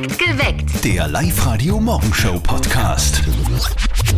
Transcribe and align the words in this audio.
Perfekt 0.00 0.18
geweckt. 0.18 0.82
Der 0.84 1.08
Live-Radio-Morgenshow-Podcast. 1.08 3.22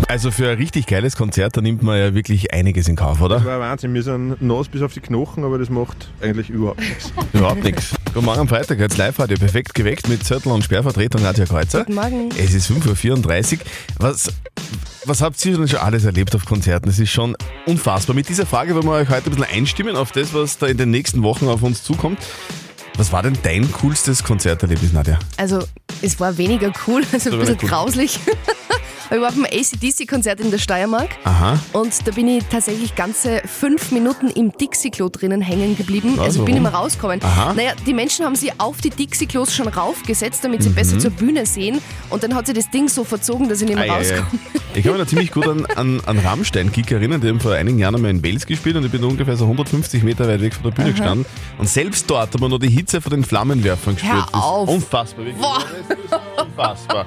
Also 0.07 0.31
für 0.31 0.51
ein 0.51 0.57
richtig 0.59 0.87
geiles 0.87 1.17
Konzert, 1.17 1.57
da 1.57 1.61
nimmt 1.61 1.83
man 1.83 1.99
ja 1.99 2.15
wirklich 2.15 2.55
einiges 2.55 2.87
in 2.87 2.95
Kauf, 2.95 3.17
Das 3.19 3.25
oder? 3.25 3.45
war 3.45 3.55
ein 3.55 3.61
Wahnsinn. 3.61 3.93
Wir 3.95 4.05
sind 4.05 4.41
nass 4.41 4.69
bis 4.69 4.81
auf 4.83 4.93
die 4.93 5.01
Knochen, 5.01 5.43
aber 5.45 5.59
das 5.59 5.71
macht 5.71 6.09
eigentlich 6.21 6.51
überhaupt 6.51 6.79
nichts. 6.81 7.13
Überhaupt 7.33 7.65
nichts. 7.65 7.95
Guten 8.15 8.27
Morgen 8.27 8.39
am 8.41 8.47
Freitag, 8.49 8.79
jetzt 8.79 8.97
Live-Radio 8.97 9.37
perfekt 9.39 9.75
geweckt 9.75 10.09
mit 10.09 10.23
Zettel 10.25 10.53
und 10.53 10.63
Sperrvertretung 10.63 11.21
Nadja 11.23 11.47
Kreuzer. 11.47 11.81
Guten 11.81 11.95
Morgen. 11.97 12.29
Es 12.39 12.55
ist 12.55 12.71
5.34 12.71 13.55
Uhr. 13.55 13.59
Was, 13.99 14.33
was 15.05 15.21
habt 15.21 15.45
ihr 15.45 15.57
denn 15.57 15.67
schon 15.67 15.81
alles 15.81 16.05
erlebt 16.05 16.33
auf 16.37 16.45
Konzerten? 16.45 16.87
Das 16.87 17.01
ist 17.01 17.11
schon 17.11 17.37
unfassbar. 17.67 18.15
Mit 18.15 18.29
dieser 18.29 18.47
Frage 18.47 18.77
wollen 18.77 18.87
wir 18.87 18.93
euch 18.93 19.09
heute 19.09 19.31
ein 19.31 19.35
bisschen 19.37 19.53
einstimmen 19.53 19.97
auf 19.97 20.13
das, 20.13 20.33
was 20.33 20.59
da 20.59 20.69
in 20.69 20.77
den 20.77 20.93
nächsten 20.93 21.25
Wochen 21.25 21.49
auf 21.49 21.65
uns 21.65 21.83
zukommt. 21.83 22.21
Was 22.97 23.11
war 23.13 23.23
denn 23.23 23.37
dein 23.43 23.71
coolstes 23.73 24.23
Konzerterlebnis, 24.23 24.93
Nadja? 24.93 25.19
Also, 25.37 25.65
es 26.03 26.21
war 26.21 26.37
weniger 26.37 26.73
cool, 26.87 27.03
also 27.13 27.31
ein 27.31 27.39
bisschen 27.39 27.59
cool. 27.63 27.69
grauslich. 27.69 28.19
Ich 29.15 29.21
war 29.21 29.29
auf 29.29 29.35
einem 29.35 29.45
ACDC-Konzert 29.45 30.41
in 30.41 30.51
der 30.51 30.57
Steiermark 30.57 31.11
Aha. 31.25 31.59
und 31.75 31.93
da 32.09 32.13
bin 32.13 32.29
ich 32.29 32.45
tatsächlich 32.51 32.95
ganze 32.95 33.43
fünf 33.45 33.93
Minuten 33.93 34.29
im 34.29 34.53
Dixie-Klo 34.53 35.11
drinnen 35.11 35.43
hängen 35.43 35.77
geblieben. 35.77 36.15
Was, 36.17 36.25
also 36.29 36.39
ich 36.41 36.45
bin 36.47 36.55
nicht 36.55 36.63
mehr 36.63 36.73
rausgekommen. 36.73 37.23
Aha. 37.23 37.53
Naja, 37.53 37.73
die 37.87 37.93
Menschen 37.93 38.25
haben 38.25 38.37
sie 38.37 38.53
auf 38.57 38.81
die 38.81 38.89
Dixie-Klos 38.89 39.55
schon 39.55 39.69
raufgesetzt, 39.69 40.43
damit 40.45 40.63
sie 40.63 40.71
Mhm. 40.71 40.75
besser 40.77 40.99
zur 40.99 41.11
Bühne 41.11 41.45
sehen. 41.45 41.83
Und 42.09 42.23
dann 42.23 42.35
hat 42.35 42.47
sich 42.47 42.55
das 42.55 42.71
Ding 42.71 42.89
so 42.89 43.05
verzogen, 43.05 43.51
dass 43.51 43.61
ich 43.61 43.69
nicht 43.69 43.77
mehr 43.79 43.91
rauskomme. 43.91 44.27
Ich 44.75 44.85
kann 44.85 44.93
mich 44.93 45.03
da 45.03 45.07
ziemlich 45.07 45.31
gut 45.33 45.47
an, 45.47 45.67
an, 45.77 46.01
an 46.07 46.19
Rammstein-Kick 46.19 46.91
erinnern, 46.93 47.21
die 47.21 47.29
haben 47.29 47.41
vor 47.41 47.53
einigen 47.53 47.79
Jahren 47.79 47.95
einmal 47.95 48.11
in 48.11 48.25
Wales 48.25 48.47
gespielt 48.47 48.75
und 48.77 48.87
ich 48.87 48.91
bin 48.91 49.05
ungefähr 49.05 49.37
so 49.37 49.45
150 49.45 50.03
Meter 50.03 50.27
weit 50.27 50.41
weg 50.41 50.55
von 50.55 50.63
der 50.63 50.71
Bühne 50.71 50.93
gestanden. 50.93 51.27
Und 51.59 51.69
selbst 51.69 52.09
dort 52.09 52.33
hat 52.33 52.41
man 52.41 52.51
noch 52.51 52.59
die 52.59 52.71
Hitze 52.71 53.03
von 53.03 53.11
den 53.11 53.23
Flammenwerfern 53.23 53.97
gespürt. 53.97 54.15
Hör 54.15 54.21
Das 54.23 54.31
ist 54.31 54.35
auf. 54.35 54.69
Unfassbar, 54.71 55.27
wirklich. 55.27 55.43
Boah. 55.43 55.59
Das 55.89 55.99
ist 55.99 56.43
unfassbar. 56.47 57.07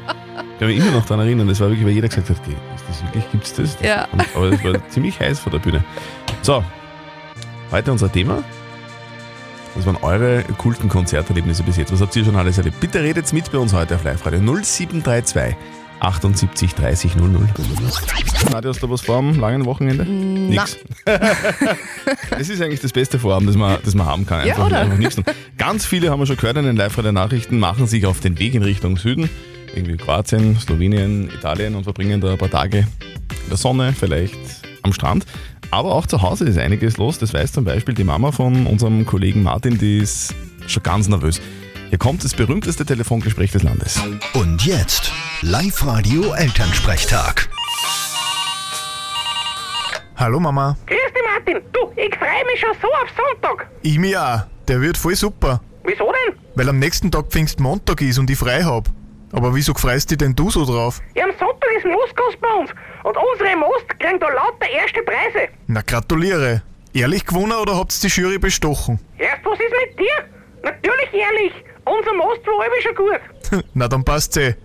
Ich 0.53 0.59
kann 0.59 0.67
mich 0.67 0.77
immer 0.77 0.91
noch 0.91 1.05
daran 1.05 1.25
erinnern, 1.25 1.47
das 1.47 1.59
war 1.59 1.69
wirklich, 1.69 1.87
weil 1.87 1.93
jeder 1.93 2.07
gesagt 2.07 2.29
hat, 2.29 2.37
okay, 2.39 2.55
ist 2.75 2.85
das 2.87 3.03
wirklich, 3.03 3.31
gibt's 3.31 3.53
das? 3.53 3.77
Ja. 3.81 4.07
Und, 4.11 4.23
aber 4.35 4.51
es 4.51 4.63
war 4.63 4.89
ziemlich 4.89 5.19
heiß 5.19 5.39
vor 5.39 5.51
der 5.51 5.59
Bühne. 5.59 5.83
So, 6.43 6.63
heute 7.71 7.91
unser 7.91 8.11
Thema. 8.11 8.43
Was 9.73 9.87
waren 9.87 9.97
eure 10.03 10.43
coolsten 10.59 10.87
Konzerterlebnisse 10.87 11.63
bis 11.63 11.77
jetzt? 11.77 11.91
Was 11.91 11.99
habt 11.99 12.15
ihr 12.15 12.23
schon 12.23 12.35
alles 12.35 12.59
erlebt? 12.59 12.79
Bitte 12.79 13.01
redet 13.01 13.33
mit 13.33 13.51
bei 13.51 13.57
uns 13.57 13.73
heute 13.73 13.95
auf 13.95 14.03
Live-Radio 14.03 14.39
0732 14.39 15.55
78 15.99 16.73
30 16.75 17.15
00. 17.15 17.29
Nadja, 18.51 18.69
hast 18.69 18.83
du 18.83 18.89
was 18.89 19.01
vor 19.01 19.17
am 19.17 19.39
langen 19.39 19.65
Wochenende? 19.65 20.05
Nix. 20.05 20.77
das 21.05 22.49
ist 22.49 22.61
eigentlich 22.61 22.81
das 22.81 22.91
beste 22.91 23.17
Vorhaben, 23.19 23.47
das 23.47 23.55
man, 23.55 23.77
das 23.83 23.95
man 23.95 24.05
haben 24.05 24.25
kann. 24.25 24.45
Ja, 24.45 24.53
Einfach, 24.55 24.67
oder? 24.67 24.79
einfach 24.79 24.97
nichts. 24.97 25.15
tun. 25.15 25.23
Ganz 25.57 25.85
viele 25.85 26.09
haben 26.11 26.19
wir 26.19 26.25
schon 26.25 26.37
gehört 26.37 26.57
in 26.57 26.65
den 26.65 26.75
Live-Radio-Nachrichten, 26.75 27.59
machen 27.59 27.87
sich 27.87 28.05
auf 28.05 28.19
den 28.19 28.37
Weg 28.39 28.53
in 28.55 28.63
Richtung 28.63 28.97
Süden, 28.97 29.29
irgendwie 29.73 29.97
Kroatien, 29.97 30.59
Slowenien, 30.59 31.29
Italien 31.33 31.75
und 31.75 31.83
verbringen 31.83 32.21
da 32.21 32.31
ein 32.31 32.37
paar 32.37 32.49
Tage 32.51 32.79
in 32.79 33.49
der 33.49 33.57
Sonne, 33.57 33.93
vielleicht 33.97 34.37
am 34.83 34.93
Strand. 34.93 35.25
Aber 35.71 35.93
auch 35.93 36.05
zu 36.05 36.21
Hause 36.21 36.45
ist 36.45 36.57
einiges 36.57 36.97
los. 36.97 37.17
Das 37.17 37.33
weiß 37.33 37.51
zum 37.51 37.63
Beispiel 37.65 37.95
die 37.95 38.03
Mama 38.03 38.31
von 38.31 38.67
unserem 38.67 39.05
Kollegen 39.05 39.43
Martin, 39.43 39.77
die 39.77 39.97
ist 39.97 40.33
schon 40.67 40.83
ganz 40.83 41.07
nervös. 41.07 41.41
Hier 41.95 41.99
kommt 41.99 42.25
das 42.25 42.33
berühmteste 42.33 42.85
Telefongespräch 42.85 43.53
des 43.53 43.63
Landes. 43.63 44.03
Und 44.33 44.65
jetzt 44.65 45.13
Live-Radio 45.41 46.33
Elternsprechtag. 46.33 47.47
Hallo 50.17 50.41
Mama. 50.41 50.75
Grüß 50.87 50.97
dich, 50.97 51.23
Martin. 51.23 51.61
Du, 51.71 51.89
ich 51.95 52.13
freue 52.17 52.45
mich 52.51 52.59
schon 52.59 52.75
so 52.81 52.89
auf 52.89 53.09
Sonntag. 53.15 53.69
Ich 53.81 53.97
mich 53.97 54.17
auch. 54.17 54.41
Der 54.67 54.81
wird 54.81 54.97
voll 54.97 55.15
super. 55.15 55.61
Wieso 55.85 56.11
denn? 56.11 56.37
Weil 56.55 56.67
am 56.67 56.79
nächsten 56.79 57.09
Tag 57.11 57.27
Pfingstmontag 57.27 58.01
ist 58.01 58.19
und 58.19 58.29
ich 58.29 58.37
frei 58.37 58.61
hab. 58.61 58.89
Aber 59.31 59.55
wieso 59.55 59.73
freust 59.73 60.11
dich 60.11 60.17
denn 60.17 60.35
du 60.35 60.51
so 60.51 60.65
drauf? 60.65 60.99
Ja, 61.15 61.23
am 61.23 61.31
Sonntag 61.39 61.69
ist 61.77 61.85
Moskos 61.85 62.35
bei 62.41 62.53
uns. 62.59 62.71
Und 63.05 63.15
unsere 63.15 63.55
Most 63.55 63.87
kriegen 63.99 64.19
da 64.19 64.27
lauter 64.27 64.69
erste 64.69 65.01
Preise. 65.01 65.47
Na 65.67 65.81
gratuliere. 65.81 66.61
Ehrlich 66.93 67.25
gewonnen 67.25 67.53
oder 67.53 67.77
habt's 67.77 68.01
die 68.01 68.09
Jury 68.09 68.37
bestochen? 68.37 68.99
Erst, 69.17 69.45
was 69.45 69.57
ist 69.57 69.73
mit 69.87 69.97
dir? 69.97 70.25
Natürlich 70.61 71.13
ehrlich. 71.13 71.64
Unser 71.85 72.13
Most 72.15 72.45
war 72.47 72.61
alle 72.61 72.81
schon 72.81 72.95
gut. 72.95 73.65
Na 73.73 73.87
dann 73.87 74.03
passt's 74.03 74.37
eh. 74.37 74.55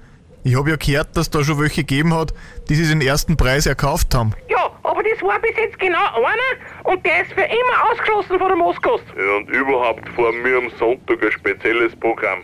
Ich 0.43 0.57
hab 0.57 0.67
ja 0.67 0.77
gehört, 0.77 1.15
dass 1.17 1.29
da 1.29 1.45
schon 1.45 1.61
welche 1.61 1.83
gegeben 1.83 2.15
hat, 2.15 2.33
die 2.69 2.75
sich 2.75 2.89
den 2.89 3.03
ersten 3.03 3.37
Preis 3.37 3.67
erkauft 3.67 4.15
haben. 4.15 4.33
Ja, 4.49 4.71
aber 4.83 5.03
das 5.03 5.21
war 5.23 5.39
bis 5.39 5.55
jetzt 5.57 5.79
genau 5.79 5.99
einer 6.17 6.91
und 6.91 7.05
der 7.05 7.23
ist 7.23 7.33
für 7.33 7.43
immer 7.43 7.91
ausgeschlossen 7.93 8.39
von 8.39 8.49
der 8.49 8.57
Moskos. 8.57 9.03
Ja, 9.17 9.37
und 9.37 9.51
überhaupt 9.51 10.09
fahren 10.11 10.43
wir 10.43 10.57
am 10.57 10.71
Sonntag 10.79 11.23
ein 11.23 11.33
spezielles 11.33 11.95
Programm. 11.97 12.41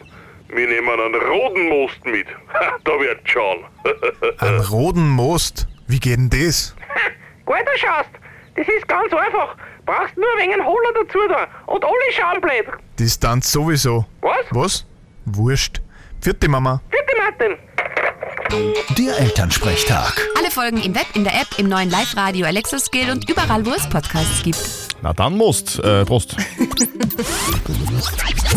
Wir 0.49 0.67
nehmen 0.69 0.89
einen 0.89 1.15
roten 1.15 1.69
Most 1.69 2.05
mit. 2.05 2.27
Da 2.85 2.93
wird 3.01 3.29
schauen. 3.29 3.65
Ein 4.39 4.61
roten 4.61 5.09
Most. 5.09 5.67
Wie 5.89 5.99
geht 5.99 6.19
denn 6.19 6.31
das? 6.31 6.77
Ha, 6.95 7.11
gut 7.45 7.57
schaust. 7.77 8.11
Das 8.55 8.69
ist 8.69 8.87
ganz 8.87 9.13
einfach. 9.13 9.57
Brauchst 9.87 10.17
nur 10.17 10.27
wegen 10.39 10.53
einen 10.53 10.65
Holler 10.67 10.93
dazu 10.95 11.19
da. 11.29 11.47
Und 11.67 11.85
alle 11.85 11.95
schauen 12.13 12.41
blöd. 12.41 12.67
Distanz 12.99 13.53
sowieso. 13.53 14.05
Was? 14.21 14.45
Was? 14.51 14.85
Wurscht. 15.27 15.81
Vierte 16.21 16.49
Mama. 16.49 16.81
Bitte, 16.91 17.13
Martin. 17.23 17.57
Der 18.99 19.19
Elternsprechtag. 19.19 20.21
Alle 20.37 20.51
Folgen 20.51 20.79
im 20.79 20.95
Web, 20.95 21.07
in 21.15 21.23
der 21.25 21.35
App, 21.35 21.47
im 21.59 21.69
neuen 21.69 21.89
Live-Radio 21.91 22.47
Alexa 22.47 22.79
Skill 22.79 23.11
und 23.11 23.29
überall, 23.31 23.65
wo 23.65 23.71
es 23.71 23.89
Podcasts 23.89 24.43
gibt. 24.43 24.59
Na 25.03 25.13
dann 25.13 25.37
Most. 25.37 25.79
Äh, 25.79 26.05
Prost. 26.05 26.37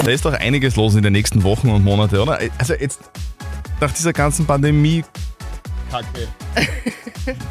da 0.03 0.11
ist 0.11 0.25
doch 0.25 0.33
einiges 0.33 0.75
los 0.75 0.95
in 0.95 1.03
den 1.03 1.13
nächsten 1.13 1.43
Wochen 1.43 1.69
und 1.69 1.83
Monate, 1.83 2.21
oder? 2.21 2.39
Also 2.57 2.73
jetzt 2.73 3.01
nach 3.79 3.91
dieser 3.91 4.13
ganzen 4.13 4.45
Pandemie 4.47 5.03
Kacke. 5.89 6.27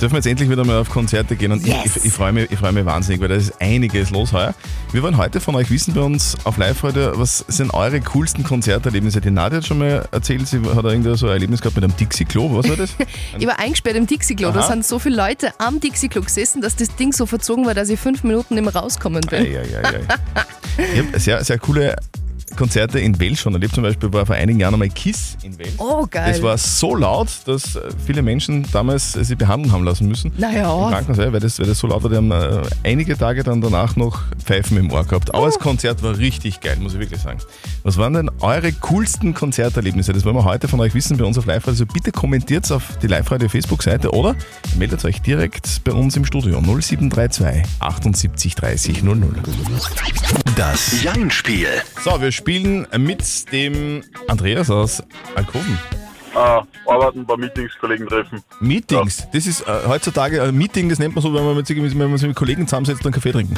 Dürfen 0.01 0.13
wir 0.13 0.19
jetzt 0.19 0.27
endlich 0.27 0.51
wieder 0.51 0.65
mal 0.65 0.79
auf 0.79 0.89
Konzerte 0.89 1.37
gehen 1.37 1.53
und 1.53 1.65
Yes. 1.67 1.77
ich, 1.85 1.97
ich, 1.97 2.05
ich 2.07 2.13
freue 2.13 2.33
mich, 2.33 2.51
ich 2.51 2.59
freu 2.59 2.73
mich 2.73 2.85
wahnsinnig, 2.85 3.21
weil 3.21 3.29
da 3.29 3.35
ist 3.37 3.53
einiges 3.61 4.11
los 4.11 4.33
heuer. 4.33 4.55
Wir 4.93 5.03
wollen 5.03 5.17
heute 5.17 5.41
von 5.41 5.55
euch 5.55 5.71
wissen 5.71 5.95
bei 5.95 6.01
uns 6.01 6.37
auf 6.45 6.57
live 6.57 6.83
heute, 6.83 7.13
was 7.17 7.45
sind 7.49 7.73
eure 7.75 8.01
coolsten 8.01 8.43
Konzerterlebnisse? 8.43 9.21
Die 9.21 9.31
Nadja 9.31 9.59
hat 9.59 9.67
schon 9.67 9.79
mal 9.79 10.09
erzählt, 10.11 10.49
sie 10.49 10.61
hat 10.61 10.85
irgendwie 10.85 11.17
so 11.17 11.27
ein 11.27 11.33
Erlebnis 11.33 11.61
gehabt 11.61 11.77
mit 11.77 11.85
einem 11.85 11.97
Dixie-Klo, 11.97 12.57
was 12.57 12.69
war 12.69 12.77
das? 12.77 12.91
Ich 13.39 13.47
war 13.47 13.59
eingesperrt 13.59 13.97
im 13.97 14.07
Dixie-Klo. 14.07 14.51
Da 14.51 14.63
sind 14.63 14.85
so 14.85 14.99
viele 14.99 15.17
Leute 15.17 15.53
am 15.59 15.79
Dixie-Klo 15.81 16.23
gesessen, 16.23 16.61
dass 16.63 16.75
das 16.77 16.95
Ding 16.97 17.13
so 17.13 17.27
verzogen 17.27 17.67
war, 17.67 17.75
dass 17.75 17.89
ich 17.89 18.01
fünf 18.01 18.25
Minuten 18.25 18.55
nicht 18.55 18.65
mehr 18.65 18.75
rauskommen 18.75 19.21
bin. 19.29 19.43
Eieiei. 19.45 20.01
Ich 20.95 20.99
habe 20.99 21.19
sehr, 21.21 21.45
sehr 21.45 21.59
coole 21.59 21.97
Konzerte 22.57 22.99
in 22.99 23.21
Wales 23.21 23.41
schon 23.41 23.55
erlebt. 23.55 23.75
Zum 23.75 23.83
Beispiel 23.83 24.13
war 24.13 24.27
vor 24.27 24.35
einigen 24.37 24.61
Jahren 24.61 24.75
einmal 24.75 24.89
Kiss 24.89 25.37
in 25.43 25.59
Wales. 25.59 25.75
Oh, 25.79 26.07
geil. 26.11 26.33
Das 26.33 26.43
war 26.43 26.59
so 26.59 26.95
laut, 26.97 27.29
dass 27.47 27.77
äh, 27.77 27.81
viele 28.07 28.23
Menschen 28.23 28.67
damals 28.73 29.17
äh, 29.17 29.25
sie 29.25 29.35
behandeln 29.37 29.73
haben 29.73 29.85
lassen 29.85 30.09
müssen. 30.09 30.33
Na 30.39 30.53
ja. 30.53 30.73
Im 30.87 30.91
Krankenhaus, 30.93 31.19
ja, 31.25 31.33
weil 31.33 31.41
das, 31.41 31.59
weil 31.59 31.67
das 31.67 31.79
so 31.79 31.87
laut 31.87 32.03
war. 32.03 32.11
Die 32.11 32.17
haben 32.17 32.31
äh, 32.31 32.63
einige 32.85 33.17
Tage 33.17 33.43
dann 33.45 33.61
danach 33.61 33.97
noch 33.97 34.23
Pfeifen 34.45 34.77
im 34.77 34.91
Ohr 34.93 35.05
gehabt. 35.05 35.35
Aber 35.35 35.43
Oh. 35.43 35.47
das 35.47 35.59
Konzert 35.59 36.03
war 36.03 36.17
richtig 36.19 36.61
geil, 36.61 36.77
muss 36.81 36.95
ich 36.95 37.01
wirklich 37.01 37.21
sagen. 37.21 37.39
Was 37.85 37.97
waren 37.97 38.13
denn 38.15 38.31
eure 38.41 38.73
coolsten 38.73 39.35
Konzerterlebnisse? 39.35 40.13
Das 40.13 40.25
wollen 40.25 40.37
wir 40.37 40.45
heute 40.45 40.69
von 40.69 40.81
euch 40.81 40.95
wissen 40.95 41.17
bei 41.17 41.25
uns 41.25 41.39
auf 41.39 41.47
live 41.47 41.67
Also 41.69 41.87
bitte 41.87 42.11
kommentiert 42.13 42.71
auf 42.73 42.83
die 43.03 43.07
Live-Radio 43.07 43.49
Facebook-Seite 43.49 44.11
oder 44.13 44.35
meldet 44.77 45.05
euch 45.05 45.21
direkt 45.23 45.83
bei 45.85 45.93
uns 45.93 46.17
im 46.17 46.25
Studio 46.25 46.61
0732 46.61 47.63
78 47.81 48.55
30 48.55 49.03
00. 49.03 49.23
Das 50.57 51.03
Jein-Spiel. 51.03 51.69
So, 52.05 52.21
wir 52.21 52.33
spielen 52.39 52.87
mit 52.97 53.53
dem 53.53 54.03
Andreas 54.29 54.71
aus 54.71 55.03
Alkoven. 55.35 55.79
Ah, 56.35 56.63
arbeiten, 56.87 57.21
ein 57.21 57.27
paar 57.27 57.37
Meetings, 57.39 57.73
Kollegen 57.81 58.07
treffen. 58.07 58.43
Meetings, 58.61 59.27
das 59.33 59.47
ist 59.47 59.63
äh, 59.63 59.87
heutzutage 59.89 60.43
ein 60.43 60.55
Meeting, 60.57 60.89
das 60.89 60.99
nennt 60.99 61.15
man 61.15 61.23
so, 61.23 61.33
wenn 61.35 61.45
man, 61.45 61.57
mit, 61.57 61.67
sich- 61.67 61.77
wenn 61.77 61.97
man 62.11 62.19
sich 62.19 62.29
mit 62.29 62.37
Kollegen 62.37 62.67
zusammensetzt 62.67 63.01
und 63.01 63.07
einen 63.07 63.15
Kaffee 63.15 63.33
trinken. 63.33 63.55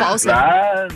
Pause. 0.00 0.28
Nein. 0.28 0.88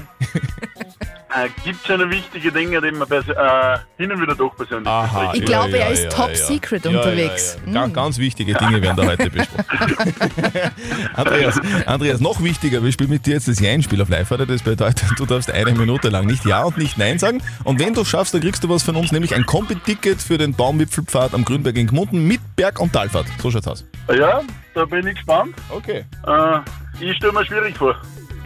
Äh, 1.34 1.48
gibt 1.64 1.86
schon 1.86 2.10
wichtige 2.10 2.50
Dinge, 2.52 2.80
die 2.80 2.90
man 2.90 3.10
äh, 3.10 3.78
hin 3.96 4.12
und 4.12 4.20
wieder 4.22 4.34
doch 4.34 4.54
persönlich 4.56 4.86
Aha, 4.88 5.32
Ich 5.34 5.44
glaube, 5.44 5.76
er 5.78 5.90
ist 5.90 6.10
top 6.10 6.34
secret 6.34 6.86
unterwegs. 6.86 7.58
Ja, 7.66 7.72
ja. 7.72 7.86
Ga- 7.86 7.92
Ganz 7.92 8.18
wichtige 8.18 8.54
Dinge 8.54 8.80
werden 8.80 8.96
da 8.96 9.06
heute 9.06 9.28
besprochen. 9.30 9.64
Andreas, 11.14 11.60
Andreas, 11.86 12.20
noch 12.20 12.42
wichtiger, 12.42 12.82
wir 12.82 12.92
spielen 12.92 13.10
mit 13.10 13.26
dir 13.26 13.34
jetzt 13.34 13.48
das 13.48 13.60
Ja-Spiel 13.60 14.00
auf 14.00 14.08
live 14.08 14.28
Das 14.28 14.62
bedeutet, 14.62 15.04
du 15.16 15.26
darfst 15.26 15.50
eine 15.50 15.72
Minute 15.72 16.08
lang 16.08 16.26
nicht 16.26 16.44
Ja 16.44 16.64
und 16.64 16.78
nicht 16.78 16.96
Nein 16.98 17.18
sagen. 17.18 17.42
Und 17.64 17.80
wenn 17.80 17.94
du 17.94 18.04
schaffst, 18.04 18.34
dann 18.34 18.40
kriegst 18.40 18.62
du 18.64 18.68
was 18.68 18.82
von 18.82 18.96
uns, 18.96 19.12
nämlich 19.12 19.34
ein 19.34 19.44
Kombi-Ticket 19.44 20.20
für 20.22 20.38
den 20.38 20.54
Baumwipfelpfad 20.54 21.34
am 21.34 21.44
Grünberg 21.44 21.76
in 21.76 21.86
Gmunden 21.88 22.26
mit 22.26 22.40
Berg- 22.56 22.80
und 22.80 22.92
Talfahrt. 22.92 23.26
So 23.42 23.50
schaut's 23.50 23.66
aus. 23.68 23.84
Ja, 24.16 24.40
da 24.74 24.84
bin 24.84 25.06
ich 25.06 25.14
gespannt. 25.16 25.54
Okay. 25.70 26.04
Äh, 26.26 26.58
ich 27.00 27.16
stelle 27.16 27.32
mir 27.32 27.44
schwierig 27.44 27.76
vor. 27.76 27.94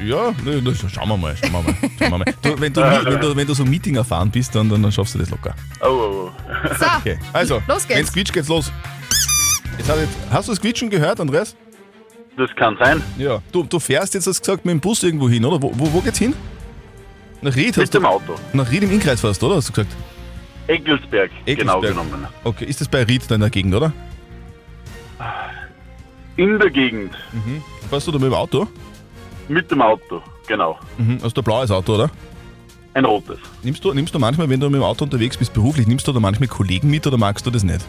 Ja, 0.00 0.32
ne, 0.44 0.60
ne, 0.62 0.74
schauen 0.74 1.08
wir 1.08 1.16
mal, 1.16 1.36
schauen 1.36 1.52
wir 1.52 1.62
mal. 1.62 1.74
Schauen 1.98 2.10
wir 2.10 2.18
mal. 2.18 2.24
Du, 2.42 2.60
wenn, 2.60 2.72
du, 2.72 2.80
wenn, 3.04 3.20
du, 3.20 3.36
wenn 3.36 3.46
du 3.46 3.54
so 3.54 3.64
Meeting 3.64 3.94
erfahren 3.96 4.30
bist, 4.30 4.54
dann, 4.54 4.68
dann 4.68 4.90
schaffst 4.92 5.14
du 5.14 5.18
das 5.18 5.30
locker. 5.30 5.54
Oh, 5.80 5.86
oh, 5.86 6.30
oh. 6.30 6.30
So, 6.78 6.86
Okay, 6.98 7.18
also, 7.32 7.62
Los 7.68 7.86
geht's. 7.86 7.98
wenn's 8.00 8.12
quietscht, 8.12 8.32
geht's 8.32 8.48
los. 8.48 8.72
Jetzt 9.78 9.88
hat 9.90 9.98
jetzt, 9.98 10.16
hast 10.30 10.48
du 10.48 10.52
das 10.52 10.60
Quietschen 10.60 10.90
gehört, 10.90 11.20
Andreas? 11.20 11.56
Das 12.36 12.50
kann 12.56 12.76
sein. 12.78 13.02
Ja. 13.18 13.40
Du, 13.52 13.62
du 13.62 13.78
fährst 13.78 14.14
jetzt, 14.14 14.26
hast 14.26 14.38
du 14.38 14.42
gesagt, 14.42 14.64
mit 14.64 14.72
dem 14.72 14.80
Bus 14.80 15.02
irgendwo 15.02 15.28
hin, 15.28 15.44
oder? 15.44 15.60
Wo, 15.62 15.72
wo, 15.74 15.92
wo 15.92 16.00
geht's 16.00 16.18
hin? 16.18 16.34
Nach 17.40 17.54
Ried 17.54 17.76
hast 17.76 17.78
Mit 17.78 17.94
dem 17.94 18.02
du. 18.02 18.08
Auto. 18.08 18.34
Nach 18.52 18.70
Ried 18.70 18.82
im 18.84 18.90
Innkreis 18.92 19.20
fährst, 19.20 19.42
oder? 19.42 19.56
Hast 19.56 19.68
du 19.68 19.72
gesagt? 19.72 19.94
Eggelsberg, 20.68 21.30
genau 21.44 21.78
Eggelsberg. 21.78 22.10
genommen. 22.10 22.26
Okay, 22.44 22.64
ist 22.66 22.80
das 22.80 22.88
bei 22.88 23.02
Ried 23.02 23.22
da 23.28 23.34
in 23.34 23.40
der 23.40 23.50
Gegend, 23.50 23.74
oder? 23.74 23.92
In 26.36 26.58
der 26.58 26.70
Gegend, 26.70 27.12
Fährst 27.90 28.06
du 28.06 28.12
da 28.12 28.18
mit 28.18 28.26
dem 28.28 28.34
Auto? 28.34 28.66
Mit 29.48 29.70
dem 29.70 29.82
Auto, 29.82 30.22
genau. 30.46 30.78
Mhm. 30.98 31.18
Du 31.18 31.26
ein 31.26 31.44
blaues 31.44 31.70
Auto, 31.70 31.94
oder? 31.94 32.10
Ein 32.94 33.04
rotes. 33.04 33.38
Nimmst 33.62 33.84
du, 33.84 33.92
nimmst 33.94 34.14
du 34.14 34.18
manchmal, 34.18 34.48
wenn 34.50 34.60
du 34.60 34.68
mit 34.68 34.80
dem 34.80 34.84
Auto 34.84 35.04
unterwegs 35.04 35.36
bist, 35.36 35.52
beruflich, 35.54 35.86
nimmst 35.86 36.06
du 36.06 36.12
da 36.12 36.20
manchmal 36.20 36.48
Kollegen 36.48 36.90
mit 36.90 37.06
oder 37.06 37.16
magst 37.16 37.46
du 37.46 37.50
das 37.50 37.64
nicht? 37.64 37.84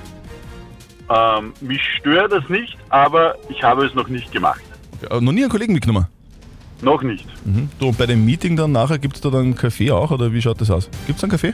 Ähm, 1.09 1.53
mich 1.59 1.81
stört 1.99 2.31
das 2.31 2.47
nicht, 2.47 2.77
aber 2.89 3.35
ich 3.49 3.61
habe 3.63 3.85
es 3.85 3.93
noch 3.93 4.07
nicht 4.07 4.31
gemacht. 4.31 4.61
Okay, 4.97 5.07
aber 5.09 5.21
noch 5.21 5.33
nie 5.33 5.41
einen 5.41 5.51
Kollegen 5.51 5.73
mitgenommen? 5.73 6.07
Noch 6.81 7.01
nicht. 7.01 7.25
Mhm. 7.45 7.69
Du, 7.79 7.89
und 7.89 7.97
bei 7.97 8.05
dem 8.05 8.25
Meeting 8.25 8.55
dann 8.55 8.71
nachher, 8.71 8.97
gibt 8.97 9.15
es 9.15 9.21
da 9.21 9.29
dann 9.29 9.41
einen 9.41 9.55
Kaffee 9.55 9.91
auch 9.91 10.11
oder 10.11 10.31
wie 10.31 10.41
schaut 10.41 10.59
das 10.61 10.71
aus? 10.71 10.89
Gibt 11.05 11.17
es 11.17 11.23
einen 11.23 11.31
Kaffee? 11.31 11.53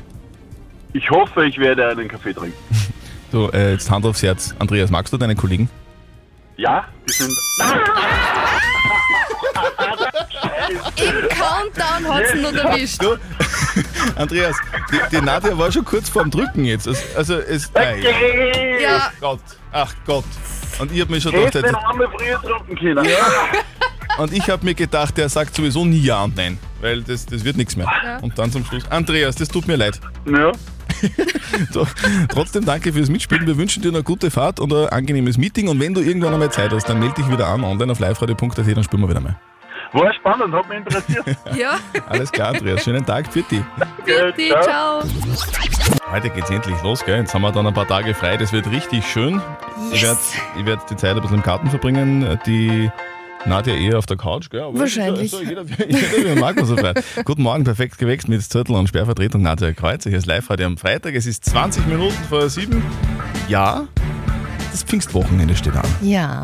Ich 0.94 1.10
hoffe, 1.10 1.46
ich 1.46 1.58
werde 1.58 1.88
einen 1.88 2.08
Kaffee 2.08 2.34
trinken. 2.34 2.58
So, 3.32 3.52
äh, 3.52 3.74
jetzt 3.74 3.92
Hand 3.92 4.08
aufs 4.08 4.24
Herz. 4.24 4.56
Andreas, 4.58 4.90
magst 4.90 5.14
du 5.14 5.18
deine 5.18 5.36
Kollegen? 5.36 5.70
Ja, 6.58 6.86
die 7.08 7.14
sind. 7.14 7.32
Im 10.70 11.30
Countdown 11.30 12.14
hat 12.14 12.24
sie 12.34 12.42
noch 12.42 12.54
erwischt. 12.54 13.02
Du, 13.04 13.16
Andreas, 14.16 14.56
die, 14.92 15.16
die 15.18 15.22
Nadja 15.22 15.58
war 15.58 15.72
schon 15.72 15.86
kurz 15.86 16.10
vorm 16.10 16.30
Drücken 16.30 16.66
jetzt. 16.66 16.88
Also, 16.88 17.02
also 17.16 17.38
es. 17.40 17.72
Nein. 17.74 18.04
Ja. 18.82 18.98
Ach 19.02 19.12
Gott, 19.20 19.42
ach 19.72 19.94
Gott. 20.06 20.26
Und 20.80 20.92
ich 20.92 21.02
habe 21.02 21.12
mir 21.12 21.22
schon 21.22 21.32
gedacht, 21.34 21.56
Hätte 21.56 21.68
den 21.68 21.76
Arme 21.76 22.08
früher 22.18 22.38
drücken 22.40 22.76
können. 22.78 23.08
und 24.18 24.34
ich 24.34 24.50
habe 24.50 24.64
mir 24.66 24.74
gedacht, 24.74 25.18
der 25.18 25.28
sagt 25.28 25.56
sowieso 25.56 25.84
nie 25.86 26.02
Ja 26.02 26.24
und 26.24 26.38
Nein, 26.38 26.58
weil 26.82 27.04
das, 27.04 27.26
das 27.26 27.44
wird 27.44 27.58
nichts 27.58 27.76
mehr. 27.76 27.88
Und 28.22 28.38
dann 28.40 28.52
zum 28.52 28.64
Schluss, 28.66 28.84
Andreas, 28.90 29.36
das 29.36 29.50
tut 29.50 29.68
mir 29.68 29.76
leid. 29.76 30.00
Ja. 30.26 30.52
So, 31.72 31.88
trotzdem 32.30 32.66
danke 32.66 32.92
fürs 32.94 33.10
Mitspielen. 33.10 33.46
Wir 33.48 33.58
wünschen 33.58 33.82
dir 33.82 33.90
eine 33.90 34.04
gute 34.04 34.30
Fahrt 34.32 34.60
und 34.60 34.74
ein 34.74 34.88
angenehmes 34.90 35.38
Meeting. 35.38 35.68
Und 35.68 35.80
wenn 35.80 35.94
du 35.94 36.02
irgendwann 36.02 36.34
einmal 36.34 36.52
Zeit 36.52 36.72
hast, 36.72 36.88
dann 36.90 37.00
melde 37.00 37.16
dich 37.16 37.32
wieder 37.32 37.48
an, 37.48 37.64
online 37.64 37.92
auf 37.92 38.00
liveradio.at, 38.00 38.58
dann 38.58 38.84
spielen 38.84 39.02
wir 39.04 39.10
wieder 39.10 39.22
mal. 39.22 39.40
War 39.94 40.14
spannend, 40.14 40.54
hat 40.54 40.70
mich 40.70 40.78
interessiert. 40.78 41.26
Ja, 41.56 41.78
Alles 42.08 42.32
klar, 42.32 42.50
Andreas. 42.50 42.84
Schönen 42.84 43.06
Tag 43.06 43.32
für 43.32 43.42
dich. 43.42 43.62
bitte, 44.06 44.56
ciao. 44.62 45.02
Heute 46.12 46.30
geht's 46.30 46.50
endlich 46.50 46.82
los, 46.84 47.04
gell? 47.04 47.18
Jetzt 47.20 47.34
haben 47.34 47.42
wir 47.42 47.52
dann 47.52 47.66
ein 47.66 47.74
paar 47.74 47.88
Tage 47.88 48.14
frei. 48.14 48.38
Das 48.38 48.52
wird 48.54 48.70
richtig 48.70 49.06
schön. 49.06 49.42
Ich 49.92 50.02
werde 50.04 50.20
ich 50.60 50.66
werd 50.66 50.90
die 50.90 50.96
Zeit 50.96 51.16
ein 51.16 51.22
bisschen 51.22 51.38
im 51.38 51.44
Garten 51.44 51.70
verbringen. 51.70 52.40
Die 52.46 52.92
Nadja 53.46 53.74
eher 53.74 53.98
auf 53.98 54.06
der 54.06 54.18
Couch, 54.18 54.50
gell? 54.50 54.62
Aber 54.62 54.78
Wahrscheinlich. 54.80 55.32
So, 55.32 55.42
jeder, 55.42 55.64
jeder, 55.64 55.88
wie 55.88 56.26
er 56.26 56.36
mag, 56.40 56.56
was 56.62 56.70
er 56.70 56.78
frei. 56.78 56.94
Guten 57.26 57.42
Morgen, 57.44 57.64
perfekt 57.64 57.98
geweckt 57.98 58.28
mit 58.28 58.44
Zettel 58.44 58.76
und 58.76 58.88
Sperrvertretung 58.88 59.42
Nadja 59.42 59.72
Kreuzer. 59.74 60.10
Hier 60.10 60.20
ist 60.20 60.26
live 60.28 60.50
heute 60.50 60.66
am 60.66 60.78
Freitag. 60.78 61.16
Es 61.16 61.26
ist 61.26 61.46
20 61.46 61.88
Minuten 61.88 62.18
vor 62.30 62.48
sieben. 62.50 62.84
Ja, 63.48 63.88
das 64.72 64.84
Pfingstwochenende 64.84 65.56
steht 65.56 65.76
an. 65.76 65.86
Ja. 66.02 66.42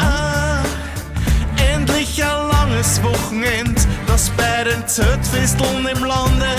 Endlich 1.74 2.24
ein 2.24 2.35
langes 2.76 3.02
Wochenend, 3.04 3.88
das 4.08 4.30
bei 4.32 4.64
den 4.64 4.86
Zeltfesteln 4.88 5.88
im 5.88 6.04
Lande 6.04 6.56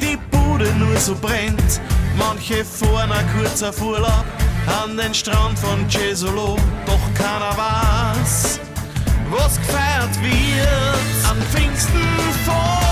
die 0.00 0.16
Bude 0.30 0.72
nur 0.74 0.96
so 0.96 1.14
brennt. 1.14 1.80
Manche 2.16 2.64
fahren 2.64 3.10
ein 3.12 3.26
kurzer 3.36 3.72
Urlaub 3.82 4.24
an 4.82 4.96
den 4.96 5.14
Strand 5.14 5.58
von 5.58 5.88
Cesolo, 5.90 6.56
doch 6.86 7.14
keiner 7.14 7.56
weiß, 7.56 8.60
was 9.30 9.56
gefeiert 9.56 10.22
wird. 10.22 11.30
An 11.30 11.40
Pfingsten 11.50 12.02
fort 12.44 12.87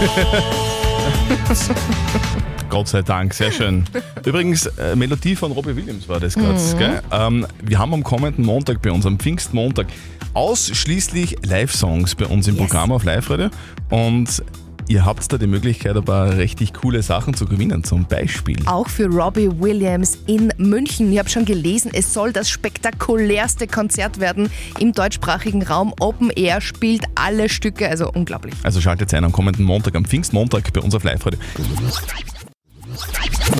Gott 2.70 2.88
sei 2.88 3.02
Dank, 3.02 3.34
sehr 3.34 3.50
schön. 3.50 3.84
Übrigens, 4.24 4.66
äh, 4.66 4.94
Melodie 4.94 5.34
von 5.34 5.50
Robbie 5.52 5.74
Williams 5.74 6.08
war 6.08 6.20
das 6.20 6.34
gerade. 6.34 6.56
gell? 6.78 7.02
Ähm, 7.10 7.46
wir 7.62 7.78
haben 7.78 7.92
am 7.92 8.04
kommenden 8.04 8.44
Montag 8.44 8.80
bei 8.80 8.92
uns, 8.92 9.04
am 9.06 9.18
Pfingstmontag, 9.18 9.88
ausschließlich 10.34 11.38
Live-Songs 11.44 12.14
bei 12.14 12.26
uns 12.26 12.46
im 12.46 12.54
Yes. 12.56 12.66
Programm 12.68 12.92
auf 12.92 13.04
Live-Radio. 13.04 13.48
Und 13.90 14.42
ihr 14.90 15.04
habt 15.04 15.32
da 15.32 15.38
die 15.38 15.46
Möglichkeit, 15.46 15.96
ein 15.96 16.04
paar 16.04 16.36
richtig 16.36 16.74
coole 16.74 17.02
Sachen 17.02 17.34
zu 17.34 17.46
gewinnen. 17.46 17.84
Zum 17.84 18.04
Beispiel. 18.04 18.56
Auch 18.66 18.88
für 18.88 19.06
Robbie 19.06 19.48
Williams 19.60 20.18
in 20.26 20.52
München. 20.58 21.12
Ich 21.12 21.18
habe 21.18 21.28
schon 21.28 21.44
gelesen, 21.44 21.92
es 21.94 22.12
soll 22.12 22.32
das 22.32 22.50
spektakulärste 22.50 23.68
Konzert 23.68 24.18
werden 24.18 24.50
im 24.78 24.92
deutschsprachigen 24.92 25.62
Raum. 25.62 25.94
Open 26.00 26.30
Air 26.30 26.60
spielt 26.60 27.04
alle 27.14 27.48
Stücke, 27.48 27.88
also 27.88 28.10
unglaublich. 28.10 28.54
Also 28.64 28.80
schaltet 28.80 29.14
ein 29.14 29.24
am 29.24 29.32
kommenden 29.32 29.64
Montag, 29.64 29.94
am 29.94 30.04
Pfingstmontag 30.04 30.72
bei 30.72 30.80
uns 30.80 30.94
auf 30.94 31.04
Live-Radio. 31.04 31.38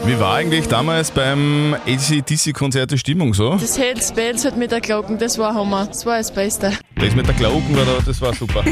Wie 0.04 0.18
war 0.18 0.34
eigentlich 0.34 0.66
damals 0.68 1.10
beim 1.10 1.76
ACDC-Konzert 1.86 2.90
die 2.90 2.98
Stimmung 2.98 3.34
so? 3.34 3.56
Das 3.56 3.78
Hells 3.78 4.12
Bells 4.12 4.44
halt 4.44 4.56
mit 4.56 4.70
der 4.70 4.80
Glocken, 4.80 5.18
das 5.18 5.38
war 5.38 5.54
Hammer. 5.54 5.86
Das 5.86 6.06
war 6.06 6.18
das 6.18 6.32
Beste. 6.32 6.72
Das 6.96 7.14
mit 7.14 7.26
der 7.26 7.34
Glocken 7.34 7.76
war 7.76 7.84
da, 7.84 7.98
das 8.04 8.20
war 8.20 8.34
super. 8.34 8.64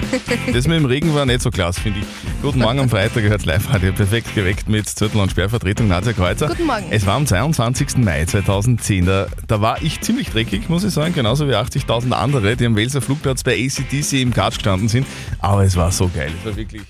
Das 0.53 0.67
mit 0.67 0.79
dem 0.79 0.85
Regen 0.85 1.15
war 1.15 1.27
nicht 1.27 1.43
so 1.43 1.51
klasse, 1.51 1.81
finde 1.81 2.01
ich. 2.01 2.07
Guten 2.43 2.61
Morgen 2.61 2.79
am 2.81 2.89
Freitag, 2.89 3.23
hört 3.23 3.45
live 3.45 3.73
Radio 3.73 3.93
perfekt 3.93 4.35
geweckt 4.35 4.69
mit 4.69 4.89
Zettel 4.89 5.21
und 5.21 5.31
Sperrvertretung 5.31 5.89
Nadja 5.89 6.13
Kreuzer. 6.13 6.49
Guten 6.49 6.67
Morgen. 6.67 6.87
Es 6.91 7.07
war 7.07 7.15
am 7.15 7.27
22. 7.27 7.99
Mai 7.99 8.25
2010. 8.25 9.07
Da, 9.07 9.27
da 9.47 9.61
war 9.61 9.83
ich 9.83 10.01
ziemlich 10.01 10.31
dreckig, 10.31 10.69
muss 10.69 10.85
ich 10.85 10.93
sagen, 10.93 11.15
genauso 11.15 11.49
wie 11.49 11.55
80.000 11.55 12.13
andere, 12.13 12.57
die 12.57 12.67
am 12.67 12.77
Welser 12.77 13.01
Flugplatz 13.01 13.43
bei 13.43 13.53
ACDC 13.55 14.15
im 14.15 14.33
Gatsch 14.33 14.57
gestanden 14.57 14.89
sind. 14.89 15.07
Aber 15.39 15.65
es 15.65 15.77
war 15.77 15.93
so 15.93 16.11
geil. 16.15 16.33
Es 16.41 16.47
war 16.47 16.57
wirklich. 16.57 16.83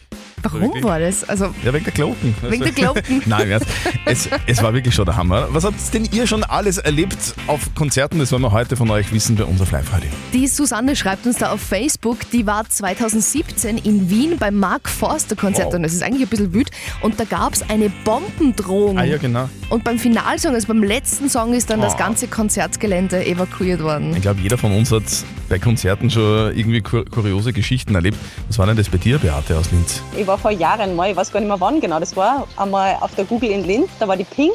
Warum 0.42 0.60
wirklich- 0.60 0.84
war 0.84 0.98
das? 1.00 1.28
Also, 1.28 1.46
Ja, 1.64 1.72
wegen 1.72 1.84
der 1.84 1.92
Glocken. 1.94 2.34
Wegen 2.42 2.62
der 2.64 2.72
Glocken. 2.80 3.22
Nein, 3.26 3.58
es, 4.04 4.28
es 4.46 4.62
war 4.62 4.72
wirklich 4.74 4.94
schon 4.94 5.04
der 5.04 5.16
Hammer. 5.16 5.48
Was 5.50 5.64
habt 5.64 5.76
denn 5.94 6.08
ihr 6.12 6.26
schon 6.26 6.44
alles 6.44 6.78
erlebt 6.78 7.16
auf 7.46 7.74
Konzerten? 7.74 8.18
Das 8.18 8.32
wollen 8.32 8.42
wir 8.42 8.52
heute 8.52 8.76
von 8.76 8.90
euch 8.90 9.12
wissen 9.12 9.36
bei 9.36 9.44
uns 9.44 9.60
auf 9.60 9.70
Live-Radio. 9.70 10.10
die 10.32 10.46
Susanne 10.46 10.96
schreibt 10.96 11.26
uns 11.26 11.38
da 11.38 11.50
auf 11.52 11.60
Facebook, 11.60 12.18
die 12.32 12.46
war 12.46 12.68
2017 12.68 13.78
in 13.78 14.10
Wien 14.10 14.36
beim 14.38 14.54
Mark 14.56 14.88
Forster 14.88 15.36
Konzert 15.36 15.66
Wow. 15.68 15.74
und 15.74 15.82
das 15.82 15.92
ist 15.92 16.02
eigentlich 16.02 16.22
ein 16.22 16.28
bisschen 16.28 16.52
wüt. 16.54 16.70
Und 17.02 17.18
da 17.18 17.24
gab 17.24 17.54
es 17.54 17.68
eine 17.68 17.90
Bombendrohung. 18.04 18.98
Ah 18.98 19.04
ja, 19.04 19.16
genau. 19.16 19.48
Und 19.70 19.84
beim 19.84 19.98
Finalsong, 19.98 20.54
also 20.54 20.68
beim 20.68 20.82
letzten 20.82 21.28
Song, 21.28 21.52
ist 21.54 21.70
dann 21.70 21.80
das 21.80 21.94
Oh. 21.94 21.98
ganze 21.98 22.28
Konzertgelände 22.28 23.24
evakuiert 23.26 23.82
worden. 23.82 24.14
Ich 24.14 24.22
glaube, 24.22 24.40
jeder 24.40 24.56
von 24.58 24.72
uns 24.72 24.92
hat 24.92 25.02
bei 25.48 25.58
Konzerten 25.58 26.10
schon 26.10 26.54
irgendwie 26.56 26.80
kur 26.80 27.04
kuriose 27.06 27.52
Geschichten 27.52 27.94
erlebt. 27.94 28.16
Was 28.48 28.58
war 28.58 28.66
denn 28.66 28.76
das 28.76 28.88
bei 28.88 28.98
dir, 28.98 29.18
Beate 29.18 29.56
aus 29.56 29.70
Linz? 29.72 30.02
Ich 30.16 30.26
war 30.28 30.38
vor 30.38 30.50
Jahren 30.52 30.94
mal, 30.94 31.10
ich 31.10 31.16
weiß 31.16 31.32
gar 31.32 31.40
nicht 31.40 31.48
mehr 31.48 31.60
wann 31.60 31.80
genau 31.80 31.98
das 31.98 32.14
war, 32.14 32.46
einmal 32.56 32.96
auf 33.00 33.14
der 33.16 33.24
Google 33.24 33.50
in 33.50 33.64
Linz, 33.64 33.88
da 33.98 34.06
war 34.06 34.16
die 34.16 34.24
Pink 34.24 34.54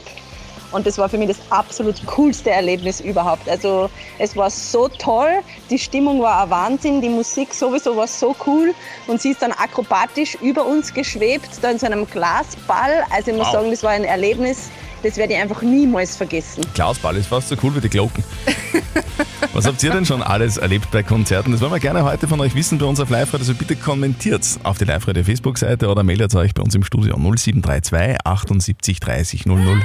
und 0.71 0.87
das 0.87 0.97
war 0.97 1.09
für 1.09 1.17
mich 1.17 1.27
das 1.27 1.37
absolut 1.49 2.03
coolste 2.07 2.49
Erlebnis 2.49 2.99
überhaupt. 3.01 3.47
Also 3.49 3.89
es 4.17 4.35
war 4.35 4.49
so 4.49 4.87
toll, 4.87 5.29
die 5.69 5.77
Stimmung 5.77 6.21
war 6.21 6.43
ein 6.43 6.49
Wahnsinn, 6.49 7.01
die 7.01 7.09
Musik 7.09 7.53
sowieso 7.53 7.95
war 7.95 8.07
so 8.07 8.35
cool 8.47 8.73
und 9.07 9.21
sie 9.21 9.31
ist 9.31 9.41
dann 9.41 9.51
akrobatisch 9.51 10.35
über 10.41 10.65
uns 10.65 10.93
geschwebt, 10.93 11.49
da 11.61 11.69
in 11.71 11.79
so 11.79 11.85
einem 11.85 12.07
Glasball. 12.09 13.03
Also 13.09 13.31
ich 13.31 13.37
muss 13.37 13.47
Wow. 13.47 13.53
sagen, 13.53 13.71
das 13.71 13.83
war 13.83 13.91
ein 13.91 14.03
Erlebnis, 14.03 14.69
das 15.03 15.17
werde 15.17 15.33
ich 15.33 15.39
einfach 15.39 15.61
niemals 15.61 16.15
vergessen. 16.15 16.63
Klausball 16.73 17.15
ist 17.17 17.27
fast 17.27 17.49
so 17.49 17.55
cool 17.63 17.75
wie 17.75 17.81
die 17.81 17.89
Glocken. 17.89 18.23
Was 19.53 19.67
habt 19.67 19.83
ihr 19.83 19.91
denn 19.91 20.03
schon 20.05 20.23
alles 20.23 20.57
erlebt 20.57 20.89
bei 20.89 21.03
Konzerten? 21.03 21.51
Das 21.51 21.61
wollen 21.61 21.71
wir 21.71 21.79
gerne 21.79 22.03
heute 22.03 22.27
von 22.27 22.39
euch 22.39 22.55
wissen 22.55 22.79
bei 22.79 22.85
uns 22.87 22.99
auf 22.99 23.11
Live-Radio. 23.11 23.39
Also 23.43 23.53
bitte 23.53 23.75
kommentiert 23.75 24.43
auf 24.63 24.79
die 24.79 24.85
Live-Radio 24.85 25.23
Facebook-Seite 25.23 25.89
oder 25.89 26.01
meldet 26.01 26.33
euch 26.33 26.55
bei 26.55 26.63
uns 26.63 26.73
im 26.73 26.83
Studio 26.83 27.15
0732 27.17 28.17
78 28.23 28.99
30 28.99 29.45
00. 29.45 29.81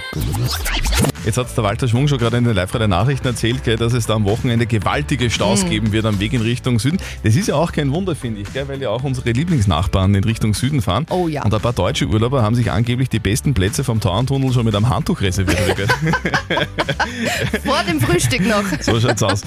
Jetzt 1.26 1.36
hat 1.36 1.54
der 1.54 1.64
Walter 1.64 1.86
Schwung 1.88 2.08
schon 2.08 2.16
gerade 2.18 2.38
in 2.38 2.44
den 2.44 2.54
Live-Radio-Nachrichten 2.54 3.26
erzählt, 3.26 3.62
gell, 3.64 3.76
dass 3.76 3.92
es 3.92 4.06
da 4.06 4.14
am 4.14 4.24
Wochenende 4.24 4.64
gewaltige 4.66 5.28
Staus 5.28 5.64
Mhm. 5.64 5.68
geben 5.70 5.92
wird 5.92 6.06
am 6.06 6.18
Weg 6.20 6.32
in 6.32 6.40
Richtung 6.40 6.78
Süden. 6.78 6.98
Das 7.22 7.36
ist 7.36 7.48
ja 7.48 7.56
auch 7.56 7.72
kein 7.72 7.92
Wunder, 7.92 8.14
finde 8.16 8.40
ich, 8.40 8.52
gell, 8.52 8.68
weil 8.68 8.80
ja 8.80 8.88
auch 8.88 9.02
unsere 9.02 9.32
Lieblingsnachbarn 9.32 10.14
in 10.14 10.24
Richtung 10.24 10.54
Süden 10.54 10.80
fahren. 10.80 11.04
Oh 11.10 11.28
ja. 11.28 11.42
Und 11.44 11.52
ein 11.52 11.60
paar 11.60 11.72
deutsche 11.74 12.06
Urlauber 12.06 12.42
haben 12.42 12.54
sich 12.54 12.70
angeblich 12.70 13.10
die 13.10 13.18
besten 13.18 13.52
Plätze 13.52 13.84
vom 13.84 14.00
Tauerntunnel 14.00 14.52
schon 14.52 14.64
mit 14.64 14.74
einem 14.74 14.88
Handtuch 15.08 15.20
reserviert. 15.22 15.76
gell. 15.76 15.88
Vor 17.64 17.82
dem 17.88 18.00
Frühstück 18.00 18.46
noch. 18.46 18.64
So 18.80 19.00
schaut's 19.00 19.22
aus. 19.22 19.42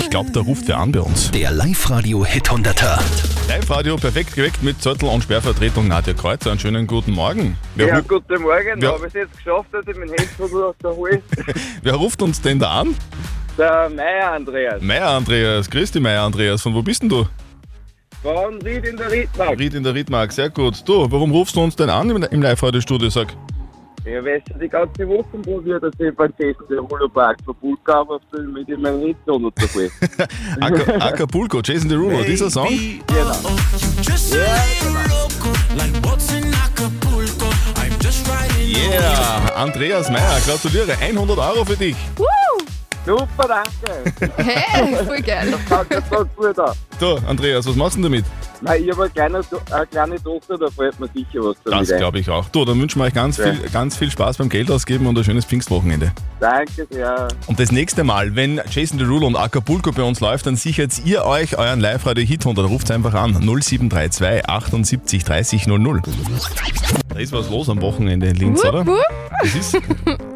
Ich 0.00 0.10
glaube, 0.10 0.30
da 0.32 0.40
ruft 0.40 0.66
wer 0.66 0.78
an 0.78 0.90
bei 0.90 1.00
uns. 1.00 1.30
Der 1.30 1.52
Live-Radio 1.52 2.24
Hit 2.24 2.50
100er. 2.50 3.00
Live-Radio 3.48 3.96
perfekt 3.96 4.34
geweckt 4.34 4.62
mit 4.62 4.82
Zettel 4.82 5.08
und 5.08 5.22
Sperrvertretung 5.22 5.86
Nadja 5.86 6.14
Kreuzer. 6.14 6.50
Einen 6.50 6.58
schönen 6.58 6.86
guten 6.86 7.12
Morgen. 7.12 7.56
Wer, 7.76 7.86
Ja, 7.86 8.00
guten 8.00 8.42
Morgen. 8.42 8.80
Da 8.80 8.92
habe 8.92 9.06
ich 9.06 9.14
es 9.14 9.14
jetzt 9.14 9.36
geschafft, 9.36 9.68
dass 9.72 9.86
ich 9.86 9.96
mein 9.96 10.08
Handy 10.08 10.54
aus 10.54 10.74
der 10.82 10.90
Hol. 10.90 11.22
wer 11.82 11.94
ruft 11.94 12.20
uns 12.22 12.40
denn 12.40 12.58
da 12.58 12.80
an? 12.80 12.96
Der 13.56 13.88
Meier 13.88 14.32
Andreas. 14.32 14.82
Meier 14.82 15.10
Andreas. 15.10 15.70
Grüß 15.70 15.92
dich, 15.92 16.02
Meier 16.02 16.22
Andreas. 16.22 16.60
Von 16.60 16.74
wo 16.74 16.82
bist 16.82 17.02
denn 17.02 17.08
du? 17.08 17.28
Von 18.22 18.60
Ried 18.62 18.84
in 18.86 18.96
der 18.96 19.12
Riedmark. 19.12 19.58
Ried 19.60 19.74
in 19.74 19.84
der 19.84 19.94
Riedmark, 19.94 20.32
sehr 20.32 20.50
gut. 20.50 20.82
Du, 20.86 21.06
warum 21.08 21.30
rufst 21.30 21.54
du 21.54 21.60
uns 21.60 21.76
denn 21.76 21.90
an 21.90 22.10
im, 22.10 22.22
im 22.22 22.42
Live-Radio-Studio, 22.42 23.10
sag? 23.10 23.28
Ja, 24.06 24.22
weil 24.22 24.36
ich 24.46 24.54
die 24.60 24.68
ganze 24.68 25.08
Woche 25.08 25.38
probiert, 25.42 25.82
dass 25.82 25.92
ich 25.98 26.14
beim 26.14 26.36
Testen 26.36 26.66
der 26.68 26.82
Holopark 26.82 27.38
auf 28.10 28.20
den 28.34 28.52
mit 28.52 28.68
in 28.68 28.82
meinem 28.82 29.00
viel. 29.68 29.90
Aca- 30.60 31.00
Acapulco, 31.00 31.60
Jason 31.64 31.88
Derulo, 31.88 32.22
dieser 32.22 32.50
Song? 32.50 32.68
Yeah, 38.60 39.40
Andreas 39.56 40.10
Meyer, 40.10 40.40
gratuliere, 40.46 40.96
100 41.00 41.38
Euro 41.38 41.64
für 41.64 41.76
dich. 41.76 41.96
Super, 43.06 43.46
danke. 43.48 44.32
Hey, 44.38 44.96
voll 45.04 45.20
geil. 45.20 45.50
Das 45.50 45.64
kann 45.66 45.86
ich 45.90 46.04
so 46.10 46.24
gut 46.36 46.58
an. 46.58 46.72
Du, 47.00 47.16
Andreas, 47.26 47.66
was 47.66 47.74
machst 47.74 47.96
du 47.96 48.02
denn 48.02 48.12
damit? 48.12 48.24
Nein, 48.60 48.84
ich 48.84 48.90
habe 48.92 49.02
eine 49.02 49.10
kleine, 49.10 49.40
eine 49.72 49.86
kleine 49.88 50.22
Tochter, 50.22 50.56
da 50.56 50.70
fällt 50.70 50.98
mir 51.00 51.08
sicher 51.08 51.40
was 51.40 51.56
damit 51.64 51.80
Das 51.82 51.90
ein. 51.90 51.98
glaube 51.98 52.18
ich 52.20 52.30
auch. 52.30 52.48
Du, 52.50 52.64
dann 52.64 52.80
wünschen 52.80 53.00
wir 53.00 53.06
euch 53.06 53.12
ganz 53.14 53.36
Ja. 53.36 53.52
viel, 53.52 53.68
ganz 53.70 53.96
viel 53.96 54.10
Spaß 54.10 54.36
beim 54.38 54.48
Geld 54.48 54.70
ausgeben 54.70 55.06
und 55.06 55.18
ein 55.18 55.24
schönes 55.24 55.44
Pfingstwochenende. 55.44 56.12
Danke 56.40 56.86
sehr. 56.88 57.28
Und 57.46 57.58
das 57.58 57.72
nächste 57.72 58.04
Mal, 58.04 58.36
wenn 58.36 58.60
Jason 58.70 58.98
Derulo 58.98 59.26
und 59.26 59.36
Acapulco 59.36 59.90
bei 59.92 60.02
uns 60.04 60.20
läuft, 60.20 60.46
dann 60.46 60.56
sichert 60.56 60.92
ihr 61.04 61.24
euch 61.24 61.58
euren 61.58 61.80
Live-Radio-Hit 61.80 62.46
und 62.46 62.56
dann 62.56 62.66
ruft 62.66 62.90
einfach 62.92 63.12
an 63.14 63.32
0732 63.32 64.48
78 64.48 65.24
30 65.24 65.66
00. 65.66 66.00
Da 67.08 67.18
ist 67.18 67.32
was 67.32 67.50
los 67.50 67.68
am 67.68 67.80
Wochenende 67.82 68.28
in 68.28 68.36
Linz, 68.36 68.60
Wupp, 68.62 68.68
oder? 68.72 68.86
wupp. 68.86 68.98
Das 69.42 69.54
ist, 69.54 69.78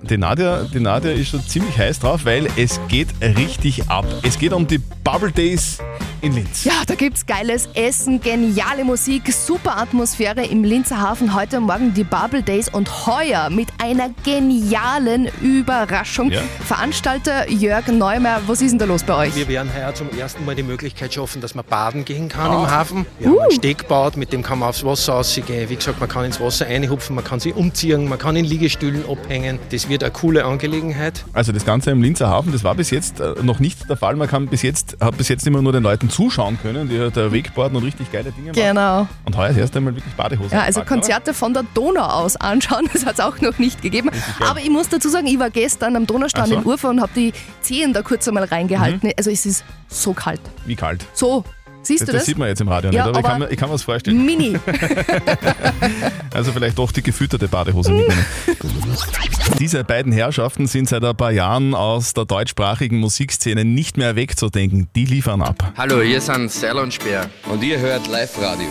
die, 0.02 0.18
Nadja, 0.18 0.62
die 0.64 0.80
Nadja 0.80 1.12
ist 1.12 1.28
schon 1.28 1.40
ziemlich 1.46 1.78
heiß 1.78 2.00
drauf, 2.00 2.24
weil 2.24 2.48
es 2.56 2.80
geht 2.88 3.08
richtig 3.22 3.88
ab. 3.88 4.04
Es 4.22 4.38
geht 4.38 4.52
um 4.52 4.66
die 4.66 4.78
Bubble 4.78 5.32
Days 5.32 5.78
in 6.20 6.32
Linz. 6.34 6.64
Ja, 6.64 6.72
da 6.86 6.94
gibt's 6.94 7.26
geiles 7.26 7.68
Essen, 7.74 8.20
geniale 8.20 8.84
Musik, 8.84 9.32
super 9.32 9.76
Atmosphäre 9.78 10.44
im 10.44 10.64
Linzer 10.64 11.00
Hafen. 11.00 11.34
Heute 11.34 11.60
Morgen 11.60 11.94
die 11.94 12.04
Bubble 12.04 12.42
Days 12.42 12.68
und 12.68 13.06
heuer 13.06 13.50
mit 13.50 13.68
einer 13.82 14.10
genialen 14.24 15.28
Überraschung. 15.40 16.30
Ja. 16.30 16.40
Veranstalter 16.64 17.50
Jörg 17.50 17.86
Neumeier, 17.88 18.40
was 18.46 18.62
ist 18.62 18.70
denn 18.72 18.78
da 18.78 18.84
los 18.84 19.02
bei 19.02 19.14
euch? 19.28 19.36
Wir 19.36 19.48
werden 19.48 19.70
heuer 19.74 19.94
zum 19.94 20.08
ersten 20.18 20.44
Mal 20.44 20.54
die 20.54 20.62
Möglichkeit 20.62 21.12
schaffen, 21.14 21.40
dass 21.40 21.54
man 21.54 21.64
baden 21.64 22.04
gehen 22.04 22.28
kann 22.28 22.50
Ah. 22.50 22.62
im 22.64 22.70
Hafen. 22.70 23.06
Wir 23.18 23.28
Uh. 23.28 23.34
haben 23.36 23.40
einen 23.42 23.50
Steg 23.52 23.78
gebaut, 23.78 24.16
mit 24.16 24.32
dem 24.32 24.42
kann 24.42 24.58
man 24.58 24.70
aufs 24.70 24.84
Wasser 24.84 25.14
rausgehen. 25.14 25.68
Wie 25.68 25.76
gesagt, 25.76 26.00
man 26.00 26.08
kann 26.08 26.24
ins 26.24 26.40
Wasser 26.40 26.66
einhupfen, 26.66 27.14
man 27.14 27.24
kann 27.24 27.40
sich 27.40 27.54
umziehen, 27.54 28.08
man 28.08 28.18
kann 28.18 28.36
in 28.36 28.44
Liegestühlen 28.44 29.04
abhängen. 29.08 29.58
Das 29.70 29.88
wird 29.88 30.02
eine 30.02 30.12
coole 30.12 30.44
Angelegenheit. 30.44 31.24
Also 31.32 31.52
das 31.52 31.64
Ganze 31.64 31.90
im 31.90 32.02
Linzer 32.02 32.28
Hafen, 32.28 32.52
das 32.52 32.64
war 32.64 32.74
bis 32.74 32.90
jetzt 32.90 33.20
äh, 33.20 33.34
noch 33.42 33.60
nicht 33.60 33.88
der 33.88 33.96
Fall. 33.96 34.16
Man 34.16 34.28
kann 34.28 34.46
bis 34.48 34.62
jetzt, 34.62 34.96
hat 35.00 35.16
bis 35.16 35.28
jetzt 35.28 35.46
immer 35.46 35.62
nur 35.62 35.72
den 35.72 35.82
Leuten 35.82 36.07
zuschauen 36.10 36.58
können, 36.60 36.88
die 36.88 36.98
da 36.98 37.32
Wakeboarden 37.32 37.76
und 37.76 37.84
richtig 37.84 38.10
geile 38.12 38.32
Dinge 38.32 38.52
machen. 38.52 38.62
Genau. 38.62 39.06
Und 39.24 39.36
heuer 39.36 39.48
das 39.48 39.56
erste 39.56 39.80
Mal 39.80 39.94
wirklich 39.94 40.14
Badehosen. 40.14 40.52
Ja, 40.52 40.64
also 40.64 40.80
gepackt, 40.80 40.92
oder? 40.92 41.00
Konzerte 41.00 41.34
von 41.34 41.54
der 41.54 41.64
Donau 41.74 42.04
aus 42.04 42.36
anschauen, 42.36 42.88
das 42.92 43.06
hat 43.06 43.14
es 43.14 43.20
auch 43.20 43.40
noch 43.40 43.58
nicht 43.58 43.82
gegeben. 43.82 44.10
Aber 44.40 44.60
ich 44.60 44.70
muss 44.70 44.88
dazu 44.88 45.08
sagen, 45.08 45.26
ich 45.26 45.38
war 45.38 45.50
gestern 45.50 45.96
am 45.96 46.06
Donaustrand 46.06 46.48
so. 46.48 46.56
in 46.56 46.64
Urfa 46.64 46.90
und 46.90 47.00
habe 47.00 47.12
die 47.14 47.32
Zehen 47.60 47.92
da 47.92 48.02
kurz 48.02 48.26
einmal 48.28 48.44
reingehalten. 48.44 49.08
Mhm. 49.08 49.14
Also 49.16 49.30
es 49.30 49.46
ist 49.46 49.64
so 49.88 50.12
kalt. 50.12 50.40
Wie 50.66 50.76
kalt. 50.76 51.06
So, 51.12 51.44
siehst 51.82 52.02
das, 52.02 52.06
du 52.06 52.12
das? 52.12 52.20
das 52.22 52.26
sieht 52.26 52.38
man 52.38 52.48
jetzt 52.48 52.60
im 52.60 52.68
Radio 52.68 52.90
Ja, 52.90 53.06
nicht, 53.06 53.08
aber, 53.08 53.18
ich, 53.18 53.24
aber 53.24 53.28
kann, 53.28 53.38
mir- 53.40 53.50
ich 53.52 53.56
kann 53.58 53.68
mir 53.68 53.74
das 53.74 53.82
vorstellen. 53.82 54.24
Mini. 54.24 54.58
Also 56.34 56.52
vielleicht 56.52 56.78
doch 56.78 56.92
die 56.92 57.02
gefütterte 57.02 57.48
Badehose 57.48 57.90
mitnehmen. 57.92 58.24
Diese 59.58 59.82
beiden 59.82 60.12
Herrschaften 60.12 60.66
sind 60.66 60.88
seit 60.88 61.02
ein 61.04 61.16
paar 61.16 61.32
Jahren 61.32 61.74
aus 61.74 62.12
der 62.14 62.26
deutschsprachigen 62.26 62.98
Musikszene 62.98 63.64
nicht 63.64 63.96
mehr 63.96 64.14
wegzudenken. 64.14 64.88
Die 64.94 65.04
liefern 65.04 65.42
ab. 65.42 65.72
Hallo, 65.76 66.00
hier 66.00 66.20
sind 66.20 66.62
und 66.74 66.94
Speer 66.94 67.28
und 67.50 67.62
ihr 67.64 67.78
hört 67.80 68.06
Live-Radio. 68.06 68.68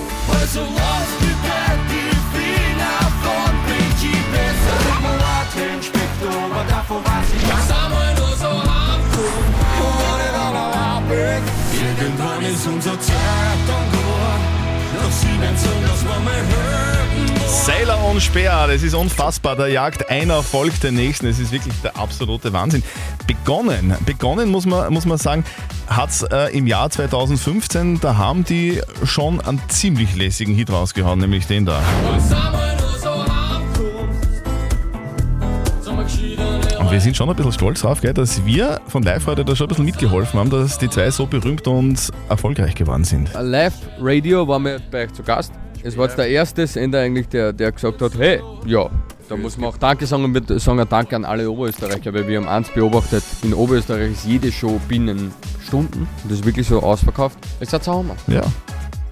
Sailor 17.48 18.04
und 18.10 18.22
Speer, 18.22 18.68
das 18.68 18.82
ist 18.82 18.96
unfassbar. 18.96 19.56
Da 19.56 19.68
jagt 19.68 20.10
einer 20.10 20.42
folgt 20.42 20.84
den 20.84 20.96
nächsten. 20.96 21.28
Es 21.28 21.38
ist 21.38 21.52
wirklich 21.52 21.76
der 21.84 21.98
absolute 21.98 22.54
Wahnsinn. 22.54 22.84
Begonnen, 23.28 23.96
begonnen 24.06 24.50
muss 24.50 24.66
man, 24.66 24.92
muss 24.92 25.06
man 25.06 25.18
sagen, 25.18 25.44
hat 25.88 26.10
es 26.10 26.24
äh, 26.24 26.58
im 26.58 26.66
Jahr 26.66 26.90
2015, 26.90 28.00
da 28.00 28.18
haben 28.18 28.44
die 28.44 28.82
schon 29.04 29.40
einen 29.42 29.62
ziemlich 29.68 30.16
lässigen 30.16 30.56
Hit 30.56 30.72
rausgehauen, 30.72 31.20
nämlich 31.20 31.46
den 31.48 31.66
da. 31.66 31.80
Was 32.10 32.76
Und 36.88 36.94
wir 36.94 37.01
sind 37.01 37.17
schon 37.17 37.29
ein 37.29 37.36
bisschen 37.36 37.51
stolz 37.51 37.82
drauf, 37.82 38.00
gell, 38.00 38.13
dass 38.13 38.46
wir 38.46 38.79
von 38.88 39.03
Live 39.03 39.27
Radio 39.27 39.44
da 39.44 39.53
schon 39.58 39.65
ein 39.65 39.67
bisschen 39.67 39.84
mitgeholfen 39.84 40.39
haben, 40.39 40.50
dass 40.50 40.77
die 40.77 40.89
zwei 40.89 41.12
so 41.12 41.25
berühmt 41.25 41.67
und 41.67 42.13
erfolgreich 42.29 42.75
geworden 42.75 43.03
sind. 43.03 43.29
Live 43.38 43.74
Radio 44.00 44.48
waren 44.48 44.63
wir 44.63 44.79
bei 44.89 45.03
euch 45.03 45.12
zu 45.12 45.22
Gast. 45.22 45.51
Es 45.84 45.98
war 45.98 46.06
jetzt 46.06 46.17
der 46.17 46.29
erste 46.29 46.65
Sender 46.65 47.01
eigentlich, 47.01 47.27
der, 47.27 47.51
der 47.51 47.74
gesagt 47.74 48.01
hat, 48.01 48.17
hey, 48.17 48.39
ja, 48.65 48.89
da 49.27 49.36
muss 49.36 49.58
man 49.58 49.72
auch 49.72 49.77
Danke 49.77 50.06
sagen 50.06 50.24
und 50.24 50.34
wir 50.34 50.60
sagen 50.60 50.79
ein 50.79 50.88
Danke 50.88 51.17
an 51.17 51.25
alle 51.25 51.51
Oberösterreicher, 51.51 52.13
weil 52.13 52.25
wir 52.25 52.38
haben 52.38 52.48
eins 52.48 52.70
beobachtet, 52.70 53.25
in 53.44 53.53
Oberösterreich 53.53 54.13
ist 54.13 54.25
jede 54.25 54.50
Show 54.50 54.79
binnen 54.88 55.34
Stunden 55.67 56.08
und 56.24 56.32
das 56.32 56.39
ist 56.39 56.46
wirklich 56.46 56.67
so 56.67 56.82
ausverkauft. 56.82 57.38
Jetzt 57.60 57.74
hat's 57.74 57.89
auch 57.89 57.98
Hammer. 57.98 58.15
Ja. 58.27 58.44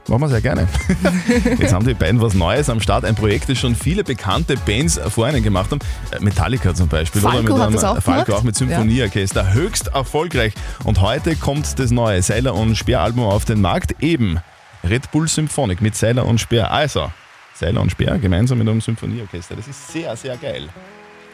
Machen 0.08 0.22
wir 0.22 0.30
sehr 0.30 0.42
gerne. 0.42 0.68
Jetzt 1.58 1.74
haben 1.74 1.86
die 1.86 1.96
beiden 1.96 2.22
was 2.22 2.36
Neues 2.36 2.70
am 2.70 2.80
Start. 2.80 3.06
Ein 3.06 3.16
Projekt, 3.16 3.50
das 3.50 3.58
schon 3.58 3.76
viele 3.76 4.04
bekannte 4.04 4.56
Bands 4.58 5.00
vor 5.10 5.28
ihnen 5.28 5.42
gemacht 5.42 5.72
haben. 5.72 5.80
Äh, 6.12 6.20
Metallica 6.24 6.76
zum 6.76 6.88
Beispiel. 6.88 7.22
Falco 7.22 7.38
oder 7.38 7.44
mit 7.44 7.54
hat 7.54 7.62
einem, 7.62 7.74
das 7.74 7.84
auch 7.84 8.02
Falco 8.02 8.26
gemacht. 8.26 8.40
auch 8.40 8.44
mit 8.44 8.56
Symphonieorchester. 8.56 9.54
Höchst 9.54 9.88
erfolgreich. 9.88 10.54
Und 10.84 11.02
heute 11.02 11.36
kommt 11.36 11.80
das 11.80 11.90
neue 11.90 12.22
Seiler 12.22 12.54
und 12.54 12.76
Speer-Album 12.76 13.24
auf 13.24 13.46
den 13.46 13.62
Markt. 13.62 14.04
Eben 14.04 14.40
Red 14.88 15.12
Bull 15.12 15.28
Symphonic 15.28 15.82
mit 15.82 15.96
Seiler 15.96 16.26
und 16.26 16.40
Speer. 16.40 16.72
Also, 16.72 17.12
Seiler 17.56 17.82
und 17.82 17.90
Speer 17.92 18.20
gemeinsam 18.20 18.60
mit 18.60 18.70
einem 18.70 18.82
Symphonieorchester. 18.82 19.56
Das 19.56 19.68
ist 19.68 19.92
sehr, 19.92 20.16
sehr 20.16 20.38
geil. 20.38 20.70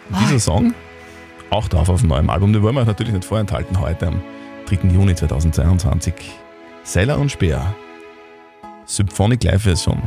Und 0.10 0.22
dieser 0.22 0.40
Song 0.40 0.74
auch 1.50 1.68
drauf 1.68 1.90
auf 1.90 2.00
dem 2.00 2.10
neuen 2.10 2.30
Album. 2.30 2.54
Den 2.54 2.64
wollen 2.64 2.76
wir 2.76 2.82
euch 2.82 2.88
natürlich 2.88 3.14
nicht 3.14 3.26
vorenthalten 3.26 3.80
heute 3.82 4.08
am 4.08 4.22
3. 4.68 4.88
Juni 4.88 5.14
2022. 5.14 6.14
Seiler 6.84 7.20
und 7.20 7.30
Speer. 7.30 7.76
Symphonic 8.92 9.46
Live-Version. 9.46 10.02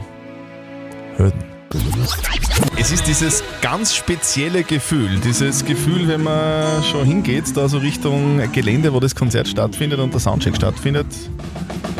Hürden. 1.17 1.43
Es 2.77 2.93
ist 2.93 3.07
dieses 3.07 3.43
ganz 3.63 3.95
spezielle 3.95 4.63
Gefühl, 4.63 5.19
dieses 5.21 5.65
Gefühl, 5.65 6.07
wenn 6.07 6.23
man 6.23 6.85
schon 6.85 7.07
hingeht, 7.07 7.45
da 7.57 7.67
so 7.67 7.79
Richtung 7.79 8.41
Gelände, 8.53 8.93
wo 8.93 9.01
das 9.01 9.15
Konzert 9.15 9.49
stattfindet 9.49 9.99
und 10.01 10.13
der 10.13 10.21
Soundcheck 10.21 10.55
stattfindet. 10.55 11.07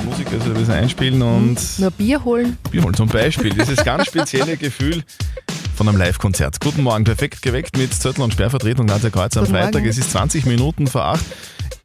Die 0.03 0.07
Musiker 0.07 0.39
so 0.41 0.51
ein 0.51 0.55
bisschen 0.55 0.75
einspielen 0.75 1.23
und 1.23 1.59
Nur 1.79 1.91
Bier 1.91 2.23
holen. 2.23 2.59
Bier 2.71 2.85
holen 2.85 2.95
zum 2.95 3.09
Beispiel. 3.09 3.55
Dieses 3.55 3.83
ganz 3.83 4.07
spezielle 4.07 4.59
Gefühl 4.59 5.03
von 5.75 5.89
einem 5.89 5.97
Live-Konzert. 5.97 6.61
Guten 6.61 6.83
Morgen, 6.83 7.05
perfekt 7.05 7.41
geweckt 7.41 7.79
mit 7.79 7.95
Zettel 7.95 8.23
und 8.23 8.35
Sperrvertretung 8.35 8.85
Nadja 8.85 9.09
Kreuz 9.09 9.37
am 9.39 9.45
Guten 9.45 9.57
Freitag. 9.57 9.75
Morgen. 9.75 9.89
Es 9.89 9.97
ist 9.97 10.11
20 10.11 10.45
Minuten 10.45 10.87
vor 10.87 11.07
8. 11.07 11.25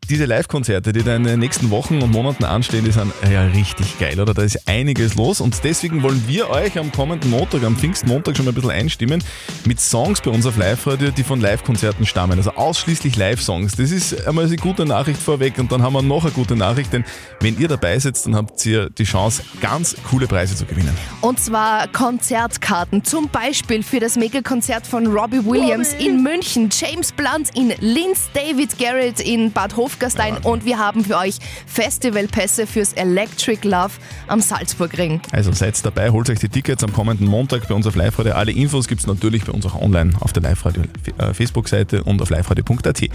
Diese 0.10 0.26
Live-Konzerte, 0.26 0.92
die 0.92 1.04
da 1.04 1.16
in 1.16 1.24
den 1.24 1.40
nächsten 1.40 1.70
Wochen 1.70 2.02
und 2.02 2.10
Monaten 2.10 2.44
anstehen, 2.44 2.84
die 2.84 2.92
sind 2.92 3.14
ja 3.32 3.44
richtig 3.44 4.00
geil, 4.00 4.20
oder? 4.20 4.34
Da 4.34 4.42
ist 4.42 4.68
einiges 4.68 5.14
los 5.14 5.40
und 5.40 5.64
deswegen 5.64 6.02
wollen 6.02 6.24
wir 6.26 6.50
euch 6.50 6.80
am 6.80 6.92
kommenden 6.92 7.30
Montag, 7.30 7.64
am 7.64 7.78
Pfingstmontag 7.78 8.36
schon 8.36 8.46
mal 8.46 8.52
ein 8.52 8.56
bisschen 8.56 8.72
einstimmen 8.72 9.24
mit 9.66 9.80
Songs 9.80 10.20
bei 10.22 10.32
uns 10.32 10.48
auf 10.48 10.58
Live-Radio, 10.58 11.12
die 11.12 11.22
von 11.22 11.40
Live-Konzerten 11.40 12.08
stammen. 12.08 12.40
Also 12.40 12.50
ausschließlich 12.54 13.18
Live-Songs. 13.18 13.74
Das 13.76 13.92
ist 13.92 14.26
einmal 14.26 14.46
eine 14.46 14.56
gute 14.56 14.84
Nachricht 14.84 15.22
vorweg 15.22 15.60
und 15.60 15.72
dann 15.72 15.84
haben 15.84 15.94
wir 15.94 16.02
noch 16.02 16.24
eine 16.24 16.34
gute 16.34 16.56
Nachricht, 16.56 16.92
denn 16.92 17.06
wenn 17.40 17.60
ihr 17.60 17.68
dabei 17.68 18.00
sitzt, 18.00 18.26
dann 18.26 18.36
habt 18.36 18.66
ihr 18.66 18.90
die 18.90 19.04
Chance, 19.04 19.44
ganz 19.62 19.96
coole 20.10 20.26
Preise 20.26 20.56
zu 20.56 20.66
gewinnen. 20.66 20.98
Und 21.22 21.40
zwar 21.40 21.88
Konzertkarten, 21.88 23.04
zum 23.04 23.30
Beispiel 23.30 23.84
für 23.84 24.00
das 24.00 24.16
Megakonzert 24.16 24.88
von 24.88 25.06
Robbie 25.06 25.46
Williams 25.46 25.94
in 26.00 26.24
München, 26.24 26.70
James 26.72 27.12
Blunt 27.12 27.56
in 27.56 27.74
Linz, 27.80 28.28
David 28.34 28.80
Garrett 28.80 29.20
in 29.20 29.52
Bad 29.52 29.78
Hofgastein 30.00 30.38
und 30.38 30.64
wir 30.64 30.80
haben 30.80 31.04
für 31.04 31.18
euch 31.18 31.40
Festivalpässe 31.66 32.66
fürs 32.68 32.94
Electric 32.94 33.68
Love 33.68 33.92
am 34.28 34.40
Salzburgring. 34.40 35.20
Also 35.34 35.52
seid 35.52 35.84
dabei, 35.86 36.10
holt 36.12 36.30
euch 36.30 36.40
die 36.40 36.48
Tickets 36.48 36.86
am 36.86 36.94
kommenden 36.94 37.28
Montag 37.28 37.68
bei 37.68 37.76
uns 37.76 37.86
auf 37.86 37.96
Live-Radio. 37.96 38.34
Alle 38.34 38.54
Infos 38.54 38.88
gibt 38.88 39.02
es 39.02 39.08
natürlich 39.08 39.44
bei 39.44 39.52
uns 39.52 39.66
auch 39.66 39.76
online 39.76 40.14
auf 40.22 40.32
der 40.32 40.44
Live-Radio 40.44 40.84
äh, 41.18 41.34
Facebook-Seite 41.34 42.04
und 42.04 42.22
auf 42.22 42.30
liveradio.at. 42.30 43.10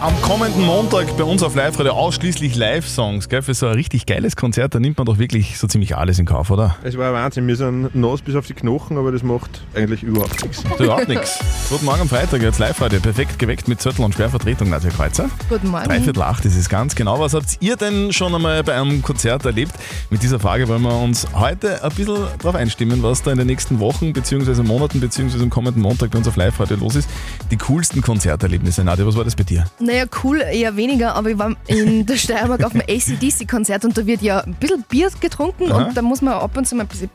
Am 0.00 0.18
kommenden 0.22 0.64
Montag 0.64 1.14
bei 1.18 1.24
uns 1.24 1.42
auf 1.42 1.54
Live-Radio 1.54 1.92
ausschließlich 1.92 2.56
Live-Songs. 2.56 3.28
gell? 3.28 3.42
Für 3.42 3.52
so 3.52 3.66
ein 3.66 3.74
richtig 3.74 4.06
geiles 4.06 4.34
Konzert, 4.34 4.74
da 4.74 4.80
nimmt 4.80 4.96
man 4.96 5.04
doch 5.04 5.18
wirklich 5.18 5.58
so 5.58 5.66
ziemlich 5.66 5.94
alles 5.94 6.18
in 6.18 6.24
Kauf, 6.24 6.50
oder? 6.50 6.74
Es 6.82 6.96
war 6.96 7.08
ein 7.08 7.12
Wahnsinn. 7.12 7.46
Wir 7.46 7.56
sind 7.56 7.94
nass 7.94 8.22
bis 8.22 8.34
auf 8.34 8.46
die 8.46 8.54
Knochen, 8.54 8.96
aber 8.96 9.12
das 9.12 9.22
macht 9.22 9.60
eigentlich 9.74 10.02
überhaupt 10.02 10.42
nichts. 10.42 10.64
Überhaupt 10.78 11.06
nichts. 11.06 11.38
Guten 11.68 11.84
Morgen 11.84 12.00
am 12.00 12.08
Freitag, 12.08 12.40
jetzt 12.40 12.58
Live-Radio. 12.58 12.98
Perfekt 12.98 13.38
geweckt 13.38 13.68
mit 13.68 13.82
Zettel 13.82 14.02
und 14.02 14.14
Schwervertretung, 14.14 14.70
Nadja 14.70 14.88
Kreuzer. 14.88 15.28
Guten 15.50 15.68
Morgen. 15.68 15.84
Dreiviertel 15.84 16.22
acht 16.22 16.46
ist 16.46 16.56
es 16.56 16.70
ganz 16.70 16.94
genau. 16.94 17.20
Was 17.20 17.34
habt 17.34 17.58
ihr 17.60 17.76
denn 17.76 18.10
schon 18.14 18.34
einmal 18.34 18.64
bei 18.64 18.80
einem 18.80 19.02
Konzert 19.02 19.44
erlebt? 19.44 19.72
Mit 20.08 20.22
dieser 20.22 20.40
Frage 20.40 20.66
wollen 20.68 20.80
wir 20.80 20.98
uns 20.98 21.26
heute 21.34 21.84
ein 21.84 21.90
bisschen 21.90 22.16
drauf 22.38 22.54
einstimmen, 22.54 23.02
was 23.02 23.22
da 23.22 23.32
in 23.32 23.36
den 23.38 23.48
nächsten 23.48 23.80
Wochen 23.80 24.14
bzw. 24.14 24.62
Monaten 24.62 24.98
bzw. 24.98 25.42
am 25.42 25.50
kommenden 25.50 25.82
Montag 25.82 26.10
bei 26.10 26.16
uns 26.16 26.26
auf 26.26 26.36
Live-Radio 26.36 26.78
los 26.78 26.94
ist. 26.94 27.10
Die 27.50 27.58
coolsten 27.58 28.00
Konzerterlebnisse. 28.00 28.82
Nadja, 28.82 29.04
was 29.04 29.14
war 29.14 29.24
das 29.24 29.36
bei 29.36 29.44
dir? 29.44 29.66
Naja, 29.90 30.04
cool 30.22 30.40
eher 30.40 30.76
weniger, 30.76 31.16
aber 31.16 31.30
ich 31.30 31.38
war 31.38 31.56
in 31.66 32.06
der 32.06 32.16
Steiermark 32.16 32.62
auf 32.62 32.70
dem 32.70 32.82
ACDC-Konzert 32.82 33.84
und 33.84 33.98
da 33.98 34.06
wird 34.06 34.22
ja 34.22 34.38
ein 34.38 34.54
bisschen 34.54 34.84
Bier 34.88 35.10
getrunken 35.20 35.72
Aha. 35.72 35.88
und 35.88 35.96
da 35.96 36.02
muss 36.02 36.22
man 36.22 36.34
ab 36.34 36.56
und 36.56 36.68
zu 36.68 36.76
mal 36.76 36.84
ein 36.84 36.88
bisschen 36.88 37.10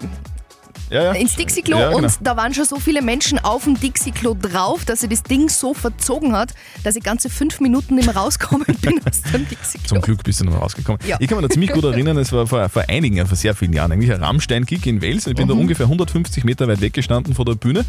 Ja, 0.90 1.04
ja. 1.06 1.12
ins 1.14 1.36
Dixie-Klo 1.36 1.78
Ja, 1.78 1.88
genau. 1.90 1.98
und 2.00 2.18
da 2.22 2.38
waren 2.38 2.54
schon 2.54 2.66
so 2.66 2.78
viele 2.80 3.02
Menschen 3.02 3.40
auf 3.40 3.64
dem 3.64 3.80
Dixie-Klo 3.80 4.36
drauf, 4.40 4.86
dass 4.86 5.02
sich 5.02 5.10
das 5.10 5.24
Ding 5.24 5.50
so 5.50 5.74
verzogen 5.74 6.34
hat, 6.34 6.54
dass 6.84 6.96
ich 6.96 7.04
ganze 7.04 7.30
fünf 7.30 7.60
Minuten 7.60 7.96
nicht 7.96 8.06
mehr 8.06 8.16
rausgekommen 8.16 8.66
bin 8.82 9.00
aus 9.08 9.22
dem 9.34 9.48
Dixie-Klo. 9.48 9.88
Zum 9.88 10.02
Glück 10.02 10.24
bist 10.24 10.42
du 10.42 10.46
noch 10.46 10.62
rausgekommen. 10.62 11.00
Ja. 11.08 11.18
Ich 11.20 11.28
kann 11.28 11.38
mich 11.40 11.48
da 11.48 11.54
ziemlich 11.54 11.72
gut 11.72 11.84
erinnern, 11.84 12.18
es 12.18 12.32
war 12.32 12.46
vor, 12.48 12.68
vor 12.70 12.84
einigen, 12.88 13.26
vor 13.26 13.36
sehr 13.36 13.56
vielen 13.56 13.74
Jahren, 13.74 13.92
eigentlich 13.92 14.12
ein 14.14 14.24
Rammstein-Gig 14.24 14.86
in 14.86 15.02
Wales. 15.02 15.28
Ich 15.28 15.36
bin 15.36 15.48
da 15.48 15.54
Mhm. 15.56 15.62
ungefähr 15.62 15.88
150 15.88 16.44
Meter 16.44 16.68
weit 16.68 16.82
weggestanden 16.82 17.34
von 17.34 17.46
der 17.46 17.56
Bühne 17.56 17.86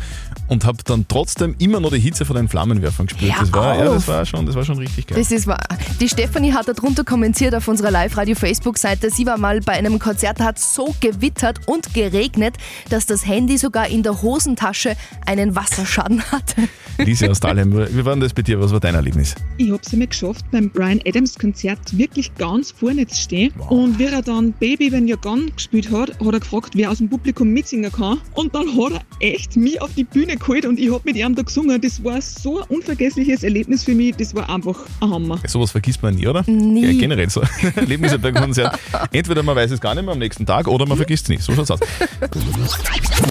und 0.49 0.65
habe 0.65 0.79
dann 0.85 1.07
trotzdem 1.09 1.55
immer 1.59 1.81
noch 1.81 1.91
die 1.91 1.99
Hitze 2.01 2.25
von 2.25 2.37
den 2.37 2.49
Flammenwerfern 2.49 3.07
gespürt. 3.07 3.35
Das, 3.39 3.53
war, 3.53 3.77
ja, 3.79 3.85
das, 3.85 4.09
war 4.09 4.25
schon, 4.25 4.47
das 4.47 4.55
war 4.55 4.65
schon 4.65 4.79
richtig 4.79 5.07
geil. 5.09 5.19
Das 5.19 5.31
ist 5.31 5.47
wahr. 5.47 5.67
Die 6.01 6.09
Stefanie 6.09 6.53
hat 6.53 6.69
darunter 6.69 7.05
kommentiert 7.05 7.55
auf 7.55 7.69
unserer 7.69 7.91
Live-Radio-Facebook-Seite. 7.91 9.11
Sie 9.11 9.27
war 9.27 9.39
mal 9.39 9.61
bei 9.61 9.73
einem 9.73 9.99
Konzert, 9.99 10.41
hat 10.41 10.59
so 10.59 10.95
gewittert 11.01 11.61
und 11.67 11.93
geregnet, 11.95 12.55
dass 12.89 13.07
das 13.07 13.27
Handy 13.27 13.59
sogar 13.59 13.89
in 13.89 14.03
der 14.03 14.23
Hosentasche 14.23 14.97
einen 15.25 15.55
Wasserschaden 15.55 16.23
hatte. 16.31 16.69
Lise 16.99 17.31
aus 17.31 17.41
Dahlheim, 17.41 17.73
wie 17.73 18.05
war 18.05 18.15
denn 18.15 18.21
das 18.21 18.33
bei 18.33 18.43
dir? 18.43 18.61
Was 18.61 18.73
war 18.73 18.81
dein 18.81 18.95
Erlebnis? 18.95 19.35
Ich 19.59 19.71
habe 19.71 19.81
es 19.85 19.93
einmal 19.93 20.09
geschafft, 20.09 20.45
beim 20.51 20.71
Brian 20.71 21.01
Adams 21.07 21.39
Konzert 21.39 21.97
wirklich 21.97 22.35
ganz 22.37 22.71
vorne 22.71 23.07
zu 23.07 23.17
stehen. 23.17 23.53
Und 23.69 23.99
wie 23.99 24.05
er 24.05 24.23
dann 24.23 24.53
Baby 24.53 24.91
When 24.93 25.07
You're 25.07 25.21
Gone 25.21 25.51
gespielt 25.51 25.91
hat, 25.91 26.19
hat 26.19 26.33
er 26.33 26.41
gefragt, 26.41 26.73
wer 26.75 26.91
aus 26.91 26.99
dem 26.99 27.09
Publikum 27.09 27.49
mitsingen 27.49 27.93
kann. 27.93 28.19
Und 28.35 28.55
dann 28.55 28.67
hat 28.69 29.05
er 29.21 29.33
echt 29.33 29.57
mich 29.57 29.81
auf 29.81 29.91
die 29.95 30.05
Bühne 30.05 30.37
geholt 30.37 30.65
und 30.65 30.79
ich 30.79 30.91
habe 30.91 31.03
mit 31.05 31.17
ihm 31.17 31.35
da 31.35 31.43
gesungen. 31.43 31.81
Das 31.81 32.03
war 32.03 32.21
so 32.21 32.63
ein 32.63 32.69
unvergessliches 32.69 33.43
Erlebnis 33.43 33.85
für 33.85 33.95
mich. 33.95 34.17
Das 34.17 34.35
war 34.35 34.49
einfach 34.49 34.79
ein 35.01 35.11
Hammer. 35.11 35.41
Sowas 35.47 35.71
vergisst 35.71 36.03
man 36.03 36.15
nie, 36.15 36.27
oder? 36.27 36.45
Nie. 36.47 36.87
Ja, 36.87 37.01
generell 37.01 37.29
so 37.29 37.43
Erlebnisse 37.77 38.19
beim 38.19 38.35
Konzert. 38.35 38.79
Entweder 39.13 39.43
man 39.43 39.57
weiß 39.57 39.71
es 39.71 39.81
gar 39.81 39.95
nicht 39.95 40.05
mehr 40.05 40.13
am 40.13 40.19
nächsten 40.19 40.47
Tag 40.47 40.69
oder 40.69 40.87
man 40.87 40.97
vergisst 40.97 41.25
es 41.25 41.29
nicht. 41.29 41.43
So 41.43 41.55
schaut's 41.55 41.71
aus. 41.71 41.81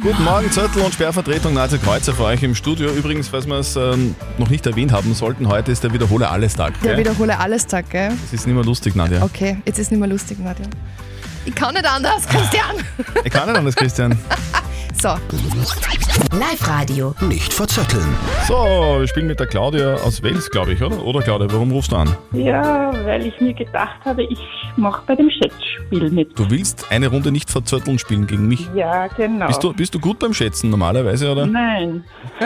Guten 0.02 0.24
Morgen, 0.24 0.52
Zettel 0.52 0.82
und 0.82 0.94
Sperrvertretung 0.94 1.54
Nadja 1.54 1.78
Kreuzer 1.78 2.14
für 2.14 2.24
euch 2.24 2.44
im 2.44 2.56
Studio. 2.56 2.92
Übrigens, 2.92 3.28
falls 3.28 3.48
wir 3.48 3.56
es 3.56 3.76
ähm, 3.76 4.16
noch 4.38 4.50
nicht 4.50 4.66
erwähnt 4.66 4.92
haben 4.92 5.14
sollten, 5.14 5.48
heute 5.48 5.72
ist 5.72 5.84
der 5.84 5.94
Wiederhole 5.94 6.30
alles 6.30 6.56
Tag. 6.56 6.80
Der 6.82 6.98
wiederhole 6.98 7.38
alles 7.40 7.66
Tag, 7.66 7.90
gell? 7.90 8.10
Das 8.10 8.34
ist 8.34 8.46
nicht 8.46 8.56
mehr 8.56 8.64
lustig, 8.64 8.96
Nadja. 8.96 9.24
Okay, 9.24 9.58
jetzt 9.66 9.80
ist 9.80 9.92
nicht 9.92 10.00
mehr 10.00 10.10
lustig, 10.10 10.40
Nadja. 10.40 10.66
Ich 11.46 11.56
kann 11.56 11.74
nicht 11.74 11.86
anders, 11.86 12.26
Christian. 12.28 12.76
Ich 13.24 13.32
kann 13.32 13.48
nicht 13.48 13.58
anders, 13.58 13.76
Christian. 13.76 14.18
So. 15.06 15.12
Live-Radio. 16.36 17.14
Nicht 17.22 17.54
verzetteln. 17.54 18.18
So, 18.48 18.56
wir 18.56 19.08
spielen 19.08 19.28
mit 19.28 19.40
der 19.40 19.46
Claudia 19.46 19.94
aus 19.98 20.24
Wels, 20.24 20.50
glaube 20.50 20.74
ich, 20.74 20.82
oder? 20.82 21.00
Oder 21.06 21.22
Claudia, 21.22 21.48
warum 21.52 21.72
rufst 21.72 21.92
du 21.92 21.98
an? 21.98 22.18
Ja, 22.32 22.92
weil 23.06 23.28
ich 23.28 23.40
mir 23.40 23.54
gedacht 23.54 24.04
habe, 24.04 24.24
ich 24.24 24.40
mache 24.78 25.04
bei 25.06 25.16
dem 25.16 25.30
Schätzspiel 25.30 26.10
mit. 26.10 26.40
Du 26.40 26.50
willst 26.50 26.92
eine 26.92 27.10
Runde 27.10 27.32
nicht 27.32 27.52
verzötteln 27.52 28.00
spielen 28.00 28.26
gegen 28.26 28.48
mich. 28.48 28.68
Ja, 28.74 29.06
genau. 29.06 29.46
Bist 29.46 29.64
du, 29.64 29.74
bist 29.74 29.94
du 29.94 30.00
gut 30.00 30.18
beim 30.18 30.34
Schätzen 30.34 30.72
normalerweise, 30.72 31.32
oder? 31.32 31.46
Nein. 31.46 32.04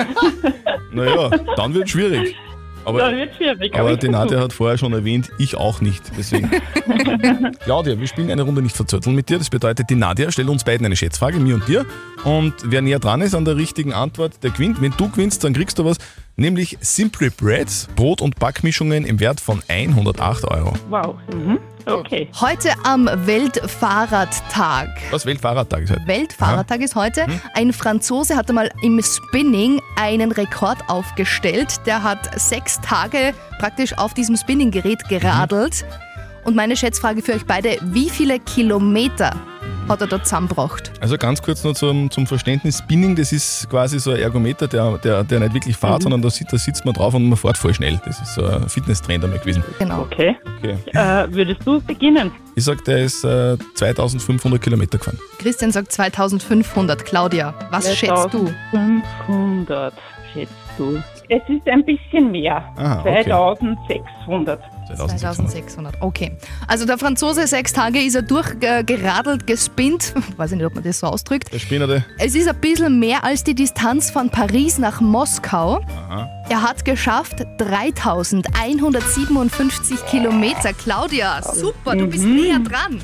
Naja, 0.92 1.30
dann 1.56 1.76
wird 1.76 1.88
schwierig. 1.88 2.36
Aber, 2.86 3.12
wird 3.12 3.36
schwierig. 3.36 3.76
aber 3.76 3.98
die 3.98 4.10
Nadja 4.10 4.40
hat 4.40 4.54
vorher 4.54 4.78
schon 4.78 4.94
erwähnt, 4.94 5.30
ich 5.38 5.56
auch 5.56 5.82
nicht. 5.82 6.02
Deswegen. 6.18 6.50
Claudia, 7.64 8.00
wir 8.00 8.08
spielen 8.08 8.32
eine 8.32 8.42
Runde 8.42 8.62
nicht 8.62 8.76
verzötteln 8.76 9.16
mit 9.16 9.30
dir. 9.30 9.38
Das 9.38 9.50
bedeutet, 9.50 9.90
die 9.90 9.96
Nadja 9.96 10.32
stellt 10.32 10.50
uns 10.50 10.64
beiden 10.64 10.86
eine 10.86 10.96
Schätzfrage, 10.96 11.40
mir 11.40 11.56
und 11.56 11.68
dir. 11.68 11.86
Und 12.24 12.54
wer 12.64 12.82
näher 12.82 13.00
dran 13.00 13.22
ist 13.22 13.36
an 13.36 13.46
der 13.46 13.58
richtigen 13.58 13.94
Antwort, 13.94 14.44
der 14.44 14.52
gewinnt. 14.52 14.82
Wenn 14.82 14.94
du 14.98 15.10
gewinnst, 15.10 15.44
dann 15.44 15.54
kriegst 15.54 15.78
du 15.80 15.86
was. 15.86 15.98
Nämlich 16.40 16.78
Simply 16.80 17.30
Breads, 17.30 17.90
Brot- 17.98 18.22
und 18.22 18.40
Backmischungen 18.40 19.06
im 19.06 19.20
Wert 19.20 19.42
von 19.42 19.62
108 19.68 20.46
Euro. 20.46 20.74
Wow. 20.90 21.16
Mhm. 21.36 21.60
Okay. 21.86 22.30
Heute 22.40 22.72
am 22.86 23.10
Weltfahrradtag. 23.26 24.88
Was 25.12 25.26
Weltfahrradtag 25.26 25.84
ist 25.84 25.92
heute? 25.92 26.08
Weltfahrradtag 26.08 26.80
ist 26.80 26.96
heute. 26.96 27.26
Ein 27.56 27.74
Franzose 27.74 28.38
hat 28.38 28.48
einmal 28.48 28.72
im 28.82 29.02
Spinning 29.04 29.82
einen 29.98 30.32
Rekord 30.32 30.78
aufgestellt. 30.88 31.86
Der 31.86 32.04
hat 32.04 32.40
sechs 32.40 32.80
Tage 32.80 33.34
praktisch 33.60 33.98
auf 33.98 34.14
diesem 34.14 34.38
Spinninggerät 34.38 35.10
geradelt. 35.10 35.84
Und 36.46 36.56
meine 36.56 36.78
Schätzfrage 36.78 37.22
für 37.22 37.34
euch 37.34 37.46
beide: 37.46 37.80
Wie 37.82 38.10
viele 38.10 38.40
Kilometer 38.40 39.36
hat 39.90 40.02
er 40.02 40.08
da 40.08 40.24
zusammengebracht? 40.24 40.92
Also 41.02 41.18
ganz 41.18 41.42
kurz 41.42 41.64
nur 41.64 41.76
zum, 41.76 42.10
zum 42.12 42.28
Verständnis, 42.28 42.78
Spinning, 42.80 43.16
das 43.16 43.32
ist 43.32 43.70
quasi 43.70 44.00
so 44.00 44.12
ein 44.12 44.18
Ergometer, 44.20 44.68
der, 44.68 44.98
der, 45.00 45.24
der 45.24 45.40
nicht 45.42 45.54
wirklich 45.54 45.76
fährt, 45.78 46.00
Mhm. 46.00 46.04
sondern 46.04 46.22
da, 46.22 46.30
da 46.30 46.58
sitzt 46.58 46.86
man 46.86 46.94
drauf 46.94 47.14
und 47.14 47.28
man 47.28 47.38
fährt 47.38 47.58
voll 47.58 47.74
schnell. 47.74 48.00
Das 48.06 48.20
ist 48.22 48.36
so 48.36 48.46
ein 48.46 48.70
Fitnesstrend 48.70 49.24
einmal 49.24 49.40
gewesen. 49.40 49.64
Genau. 49.80 50.02
Okay. 50.02 50.36
Okay. 50.60 50.78
Äh, 50.94 51.28
würdest 51.34 51.62
du 51.66 51.82
beginnen? 51.82 52.32
Ich 52.56 52.64
sag, 52.66 52.84
der 52.86 53.00
ist 53.00 53.24
äh, 53.24 53.58
2500 53.76 54.62
Kilometer 54.62 54.98
gefahren. 54.98 55.18
Christian 55.40 55.72
sagt 55.72 55.92
2500. 55.92 57.06
Claudia, 57.06 57.54
was 57.72 57.96
schätzt 57.96 58.34
du? 58.34 58.50
500 58.72 59.94
schätzt 60.34 60.54
du. 60.78 61.02
Es 61.30 61.42
ist 61.48 61.68
ein 61.68 61.84
bisschen 61.86 62.32
mehr. 62.32 62.64
Aha, 62.78 63.00
okay. 63.02 63.24
2600. 63.26 64.60
2600. 64.98 65.96
Okay. 66.02 66.32
Also 66.68 66.86
der 66.86 66.98
Franzose, 66.98 67.48
sechs 67.48 67.72
Tage 67.74 68.00
ist 68.02 68.16
er 68.16 68.22
durchgeradelt, 68.24 69.46
gespinnt. 69.48 70.14
Weiß 70.38 70.52
ich 70.52 70.58
nicht, 70.58 70.66
ob 70.66 70.76
man 70.76 70.84
das 70.84 71.00
so 71.00 71.08
ausdrückt. 71.08 71.52
Der 71.54 71.60
Spinnerte. 71.60 72.04
Es 72.18 72.36
ist 72.36 72.48
ein 72.48 72.60
bisschen 72.60 73.00
mehr 73.00 73.24
als 73.24 73.44
die 73.44 73.56
Distanz 73.56 74.12
von 74.12 74.30
Paris 74.30 74.78
nach 74.78 75.00
Moskau. 75.02 75.82
Aha. 76.10 76.30
Er 76.50 76.62
hat 76.64 76.84
geschafft 76.84 77.46
3157 77.60 80.06
Kilometer. 80.08 80.74
Claudia, 80.74 81.42
super, 81.44 81.96
du 81.96 82.08
bist 82.08 82.26
näher 82.26 82.60
dran. 82.60 83.00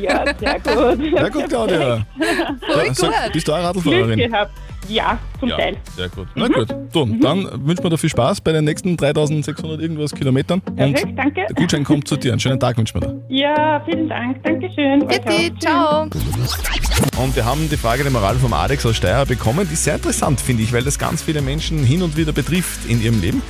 Ja, 0.00 0.24
sehr 0.38 0.60
gut. 0.60 1.00
Ja 1.12 1.28
gut, 1.28 1.48
Claudia. 1.48 2.06
Voll 2.18 2.86
Ja, 2.86 2.94
sag, 2.94 3.10
gut. 3.24 3.32
Bist 3.32 3.48
du 3.48 3.52
auch 3.52 3.72
Glück 3.72 3.84
Radlfahrerin? 3.86 4.18
gehabt. 4.18 4.52
Ja, 4.92 5.18
zum 5.40 5.48
Ja, 5.48 5.56
Teil. 5.56 5.76
sehr 5.96 6.08
gut. 6.10 6.26
Na 6.34 6.48
gut, 6.48 6.68
so, 6.92 7.06
dann 7.06 7.48
wünschen 7.66 7.82
wir 7.82 7.90
dir 7.90 7.98
viel 7.98 8.10
Spaß 8.10 8.40
bei 8.42 8.52
den 8.52 8.64
nächsten 8.64 8.96
3600 8.96 9.80
irgendwas 9.80 10.12
Kilometern. 10.12 10.60
Perfekt, 10.60 11.04
und 11.04 11.16
danke. 11.16 11.46
der 11.48 11.54
Gutschein 11.54 11.84
kommt 11.84 12.06
zu 12.06 12.16
dir. 12.16 12.32
Einen 12.32 12.40
schönen 12.40 12.60
Tag 12.60 12.76
wünschen 12.76 13.00
wir 13.00 13.08
dir. 13.08 13.22
Ja, 13.28 13.82
vielen 13.84 14.08
Dank. 14.08 14.42
Dankeschön. 14.42 15.06
Bitte, 15.06 15.30
auch. 15.30 15.58
ciao. 15.58 17.22
Und 17.22 17.34
wir 17.36 17.44
haben 17.44 17.68
die 17.70 17.76
Frage 17.76 18.02
der 18.02 18.12
Moral 18.12 18.36
vom 18.36 18.52
Alex 18.52 18.84
aus 18.84 18.96
Steyr 18.96 19.24
bekommen, 19.26 19.66
die 19.68 19.74
ist 19.74 19.84
sehr 19.84 19.94
interessant, 19.94 20.40
finde 20.40 20.62
ich, 20.62 20.72
weil 20.72 20.82
das 20.82 20.98
ganz 20.98 21.22
viele 21.22 21.40
Menschen 21.42 21.82
hin 21.84 22.02
und 22.02 22.16
wieder 22.16 22.32
betrifft 22.32 22.88
in 22.88 23.02
ihrem 23.02 23.20
Leben. 23.20 23.42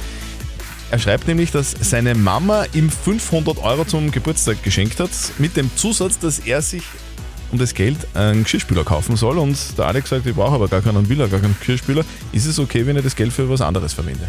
Er 0.90 0.98
schreibt 0.98 1.26
nämlich, 1.26 1.50
dass 1.50 1.70
seine 1.80 2.14
Mama 2.14 2.64
ihm 2.74 2.90
500 2.90 3.58
Euro 3.64 3.84
zum 3.86 4.10
Geburtstag 4.10 4.62
geschenkt 4.62 5.00
hat, 5.00 5.10
mit 5.38 5.56
dem 5.56 5.74
Zusatz, 5.74 6.18
dass 6.18 6.38
er 6.40 6.60
sich 6.60 6.82
um 7.52 7.58
das 7.58 7.74
Geld 7.74 7.98
einen 8.14 8.42
Geschirrspüler 8.42 8.84
kaufen 8.84 9.16
soll. 9.16 9.38
Und 9.38 9.56
der 9.78 9.86
Alex 9.86 10.10
sagt, 10.10 10.26
ich 10.26 10.34
brauche 10.34 10.54
aber 10.54 10.68
gar 10.68 10.80
keinen, 10.80 11.08
will 11.08 11.18
gar 11.18 11.28
keinen 11.28 11.56
Geschirrspüler. 11.58 12.04
Ist 12.32 12.46
es 12.46 12.58
okay, 12.58 12.86
wenn 12.86 12.96
ich 12.96 13.04
das 13.04 13.14
Geld 13.14 13.32
für 13.32 13.48
was 13.48 13.60
anderes 13.60 13.92
verwende? 13.92 14.28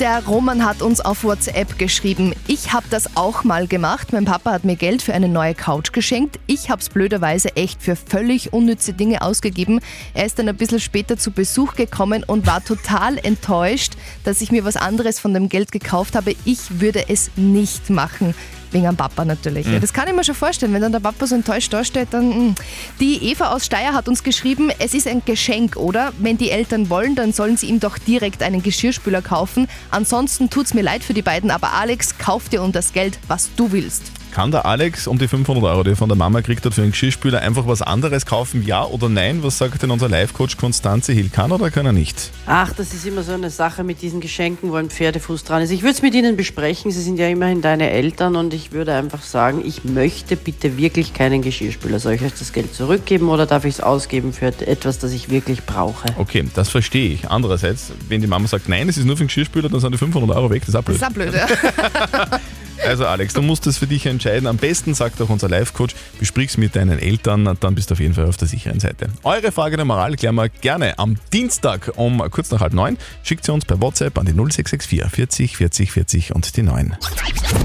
Der 0.00 0.24
Roman 0.26 0.64
hat 0.64 0.82
uns 0.82 1.00
auf 1.00 1.22
WhatsApp 1.22 1.78
geschrieben, 1.78 2.34
ich 2.48 2.72
habe 2.72 2.84
das 2.90 3.16
auch 3.16 3.44
mal 3.44 3.68
gemacht. 3.68 4.12
Mein 4.12 4.24
Papa 4.24 4.50
hat 4.50 4.64
mir 4.64 4.74
Geld 4.74 5.02
für 5.02 5.14
eine 5.14 5.28
neue 5.28 5.54
Couch 5.54 5.92
geschenkt. 5.92 6.40
Ich 6.48 6.68
habe 6.68 6.82
es 6.82 6.88
blöderweise 6.88 7.54
echt 7.54 7.80
für 7.80 7.94
völlig 7.94 8.52
unnütze 8.52 8.92
Dinge 8.92 9.22
ausgegeben. 9.22 9.78
Er 10.12 10.26
ist 10.26 10.40
dann 10.40 10.48
ein 10.48 10.56
bisschen 10.56 10.80
später 10.80 11.16
zu 11.16 11.30
Besuch 11.30 11.76
gekommen 11.76 12.24
und 12.24 12.44
war 12.44 12.64
total 12.64 13.18
enttäuscht, 13.18 13.92
dass 14.24 14.40
ich 14.40 14.50
mir 14.50 14.64
was 14.64 14.76
anderes 14.76 15.20
von 15.20 15.32
dem 15.32 15.48
Geld 15.48 15.70
gekauft 15.70 16.16
habe. 16.16 16.34
Ich 16.44 16.80
würde 16.80 17.08
es 17.08 17.30
nicht 17.36 17.88
machen. 17.88 18.34
Wegen 18.74 18.88
am 18.88 18.96
Papa 18.96 19.24
natürlich. 19.24 19.66
Ja, 19.66 19.72
Mhm. 19.74 19.80
das 19.80 19.92
kann 19.92 20.08
ich 20.08 20.14
mir 20.14 20.24
schon 20.24 20.34
vorstellen, 20.34 20.72
wenn 20.74 20.82
dann 20.82 20.90
der 20.92 20.98
Papa 21.00 21.26
so 21.28 21.34
enttäuscht 21.36 21.72
dasteht, 21.72 22.08
dann. 22.10 22.48
mm. 22.50 22.54
Die 22.98 23.30
Eva 23.30 23.52
aus 23.52 23.66
Steyr 23.66 23.92
hat 23.94 24.08
uns 24.08 24.24
geschrieben, 24.24 24.70
es 24.80 24.94
ist 24.94 25.06
ein 25.06 25.22
Geschenk, 25.24 25.76
oder? 25.76 26.12
Wenn 26.18 26.36
die 26.38 26.50
Eltern 26.50 26.90
wollen, 26.90 27.14
dann 27.14 27.32
sollen 27.32 27.56
sie 27.56 27.66
ihm 27.66 27.78
doch 27.78 27.96
direkt 27.98 28.42
einen 28.42 28.62
Geschirrspüler 28.64 29.22
kaufen. 29.22 29.68
Ansonsten 29.92 30.50
tut's 30.50 30.74
mir 30.74 30.82
leid 30.82 31.04
für 31.04 31.14
die 31.14 31.22
beiden, 31.22 31.52
aber 31.52 31.72
Alex, 31.74 32.18
kauf 32.18 32.48
dir 32.48 32.62
um 32.62 32.72
das 32.72 32.92
Geld, 32.92 33.18
was 33.28 33.48
du 33.56 33.70
willst. 33.70 34.02
Kann 34.34 34.50
der 34.50 34.66
Alex 34.66 35.06
um 35.06 35.16
die 35.16 35.28
500 35.28 35.62
Euro, 35.62 35.84
die 35.84 35.90
er 35.90 35.96
von 35.96 36.08
der 36.08 36.18
Mama 36.18 36.40
gekriegt 36.40 36.66
hat 36.66 36.74
für 36.74 36.82
einen 36.82 36.90
Geschirrspüler, 36.90 37.40
einfach 37.40 37.68
was 37.68 37.82
anderes 37.82 38.26
kaufen? 38.26 38.64
Ja 38.66 38.84
oder 38.84 39.08
nein? 39.08 39.44
Was 39.44 39.58
sagt 39.58 39.80
denn 39.80 39.92
unser 39.92 40.08
Live-Coach 40.08 40.56
Konstanze 40.56 41.12
Hill? 41.12 41.28
Kann 41.28 41.52
oder 41.52 41.70
kann 41.70 41.86
er 41.86 41.92
nicht? 41.92 42.32
Ach, 42.44 42.72
das 42.72 42.92
ist 42.92 43.06
immer 43.06 43.22
so 43.22 43.30
eine 43.30 43.50
Sache 43.50 43.84
mit 43.84 44.02
diesen 44.02 44.20
Geschenken, 44.20 44.72
wo 44.72 44.74
ein 44.74 44.90
Pferdefuß 44.90 45.44
dran 45.44 45.62
ist. 45.62 45.70
Ich 45.70 45.82
würde 45.82 45.92
es 45.92 46.02
mit 46.02 46.16
Ihnen 46.16 46.36
besprechen. 46.36 46.90
Sie 46.90 47.00
sind 47.00 47.16
ja 47.16 47.28
immerhin 47.28 47.62
deine 47.62 47.90
Eltern 47.90 48.34
und 48.34 48.54
ich 48.54 48.72
würde 48.72 48.94
einfach 48.94 49.22
sagen, 49.22 49.62
ich 49.64 49.84
möchte 49.84 50.34
bitte 50.34 50.78
wirklich 50.78 51.14
keinen 51.14 51.40
Geschirrspüler. 51.40 52.00
Soll 52.00 52.14
ich 52.14 52.22
euch 52.22 52.34
das 52.36 52.52
Geld 52.52 52.74
zurückgeben 52.74 53.28
oder 53.28 53.46
darf 53.46 53.64
ich 53.64 53.74
es 53.74 53.80
ausgeben 53.80 54.32
für 54.32 54.46
etwas, 54.46 54.98
das 54.98 55.12
ich 55.12 55.30
wirklich 55.30 55.62
brauche? 55.62 56.08
Okay, 56.18 56.44
das 56.54 56.70
verstehe 56.70 57.10
ich. 57.10 57.30
Andererseits, 57.30 57.92
wenn 58.08 58.20
die 58.20 58.26
Mama 58.26 58.48
sagt, 58.48 58.68
nein, 58.68 58.88
es 58.88 58.98
ist 58.98 59.04
nur 59.04 59.16
für 59.16 59.20
einen 59.20 59.28
Geschirrspüler, 59.28 59.68
dann 59.68 59.78
sind 59.78 59.92
die 59.92 59.98
500 59.98 60.36
Euro 60.36 60.50
weg. 60.50 60.62
Das 60.62 60.70
ist 60.70 60.74
auch 60.74 60.82
blöd. 60.82 61.00
Das 61.00 61.08
ist 61.08 61.14
auch 61.14 61.14
blöd, 61.14 61.32
ja. 61.32 62.40
Also 62.86 63.06
Alex, 63.06 63.34
du 63.34 63.42
musst 63.42 63.66
das 63.66 63.78
für 63.78 63.86
dich 63.86 64.06
entscheiden. 64.06 64.46
Am 64.46 64.56
besten, 64.56 64.94
sagt 64.94 65.20
auch 65.20 65.28
unser 65.28 65.48
Live-Coach, 65.48 65.94
besprich's 66.18 66.56
mit 66.56 66.76
deinen 66.76 66.98
Eltern, 66.98 67.56
dann 67.58 67.74
bist 67.74 67.90
du 67.90 67.94
auf 67.94 68.00
jeden 68.00 68.14
Fall 68.14 68.26
auf 68.26 68.36
der 68.36 68.48
sicheren 68.48 68.80
Seite. 68.80 69.08
Eure 69.22 69.52
Frage 69.52 69.76
der 69.76 69.84
Moral 69.84 70.16
klären 70.16 70.34
wir 70.34 70.48
gerne 70.48 70.98
am 70.98 71.16
Dienstag 71.32 71.92
um 71.96 72.22
kurz 72.30 72.50
nach 72.50 72.60
halb 72.60 72.72
neun. 72.72 72.98
Schickt 73.22 73.44
sie 73.44 73.52
uns 73.52 73.64
per 73.64 73.80
WhatsApp 73.80 74.18
an 74.18 74.26
die 74.26 74.32
0664 74.32 75.10
40 75.10 75.56
40 75.56 75.92
40 75.92 76.34
und 76.34 76.56
die 76.56 76.62
9. 76.62 76.96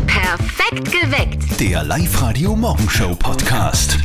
Perfekt 0.07 0.91
geweckt. 0.91 1.59
Der 1.59 1.83
Live-Radio 1.83 2.55
Morgenshow 2.55 3.15
Podcast. 3.15 3.97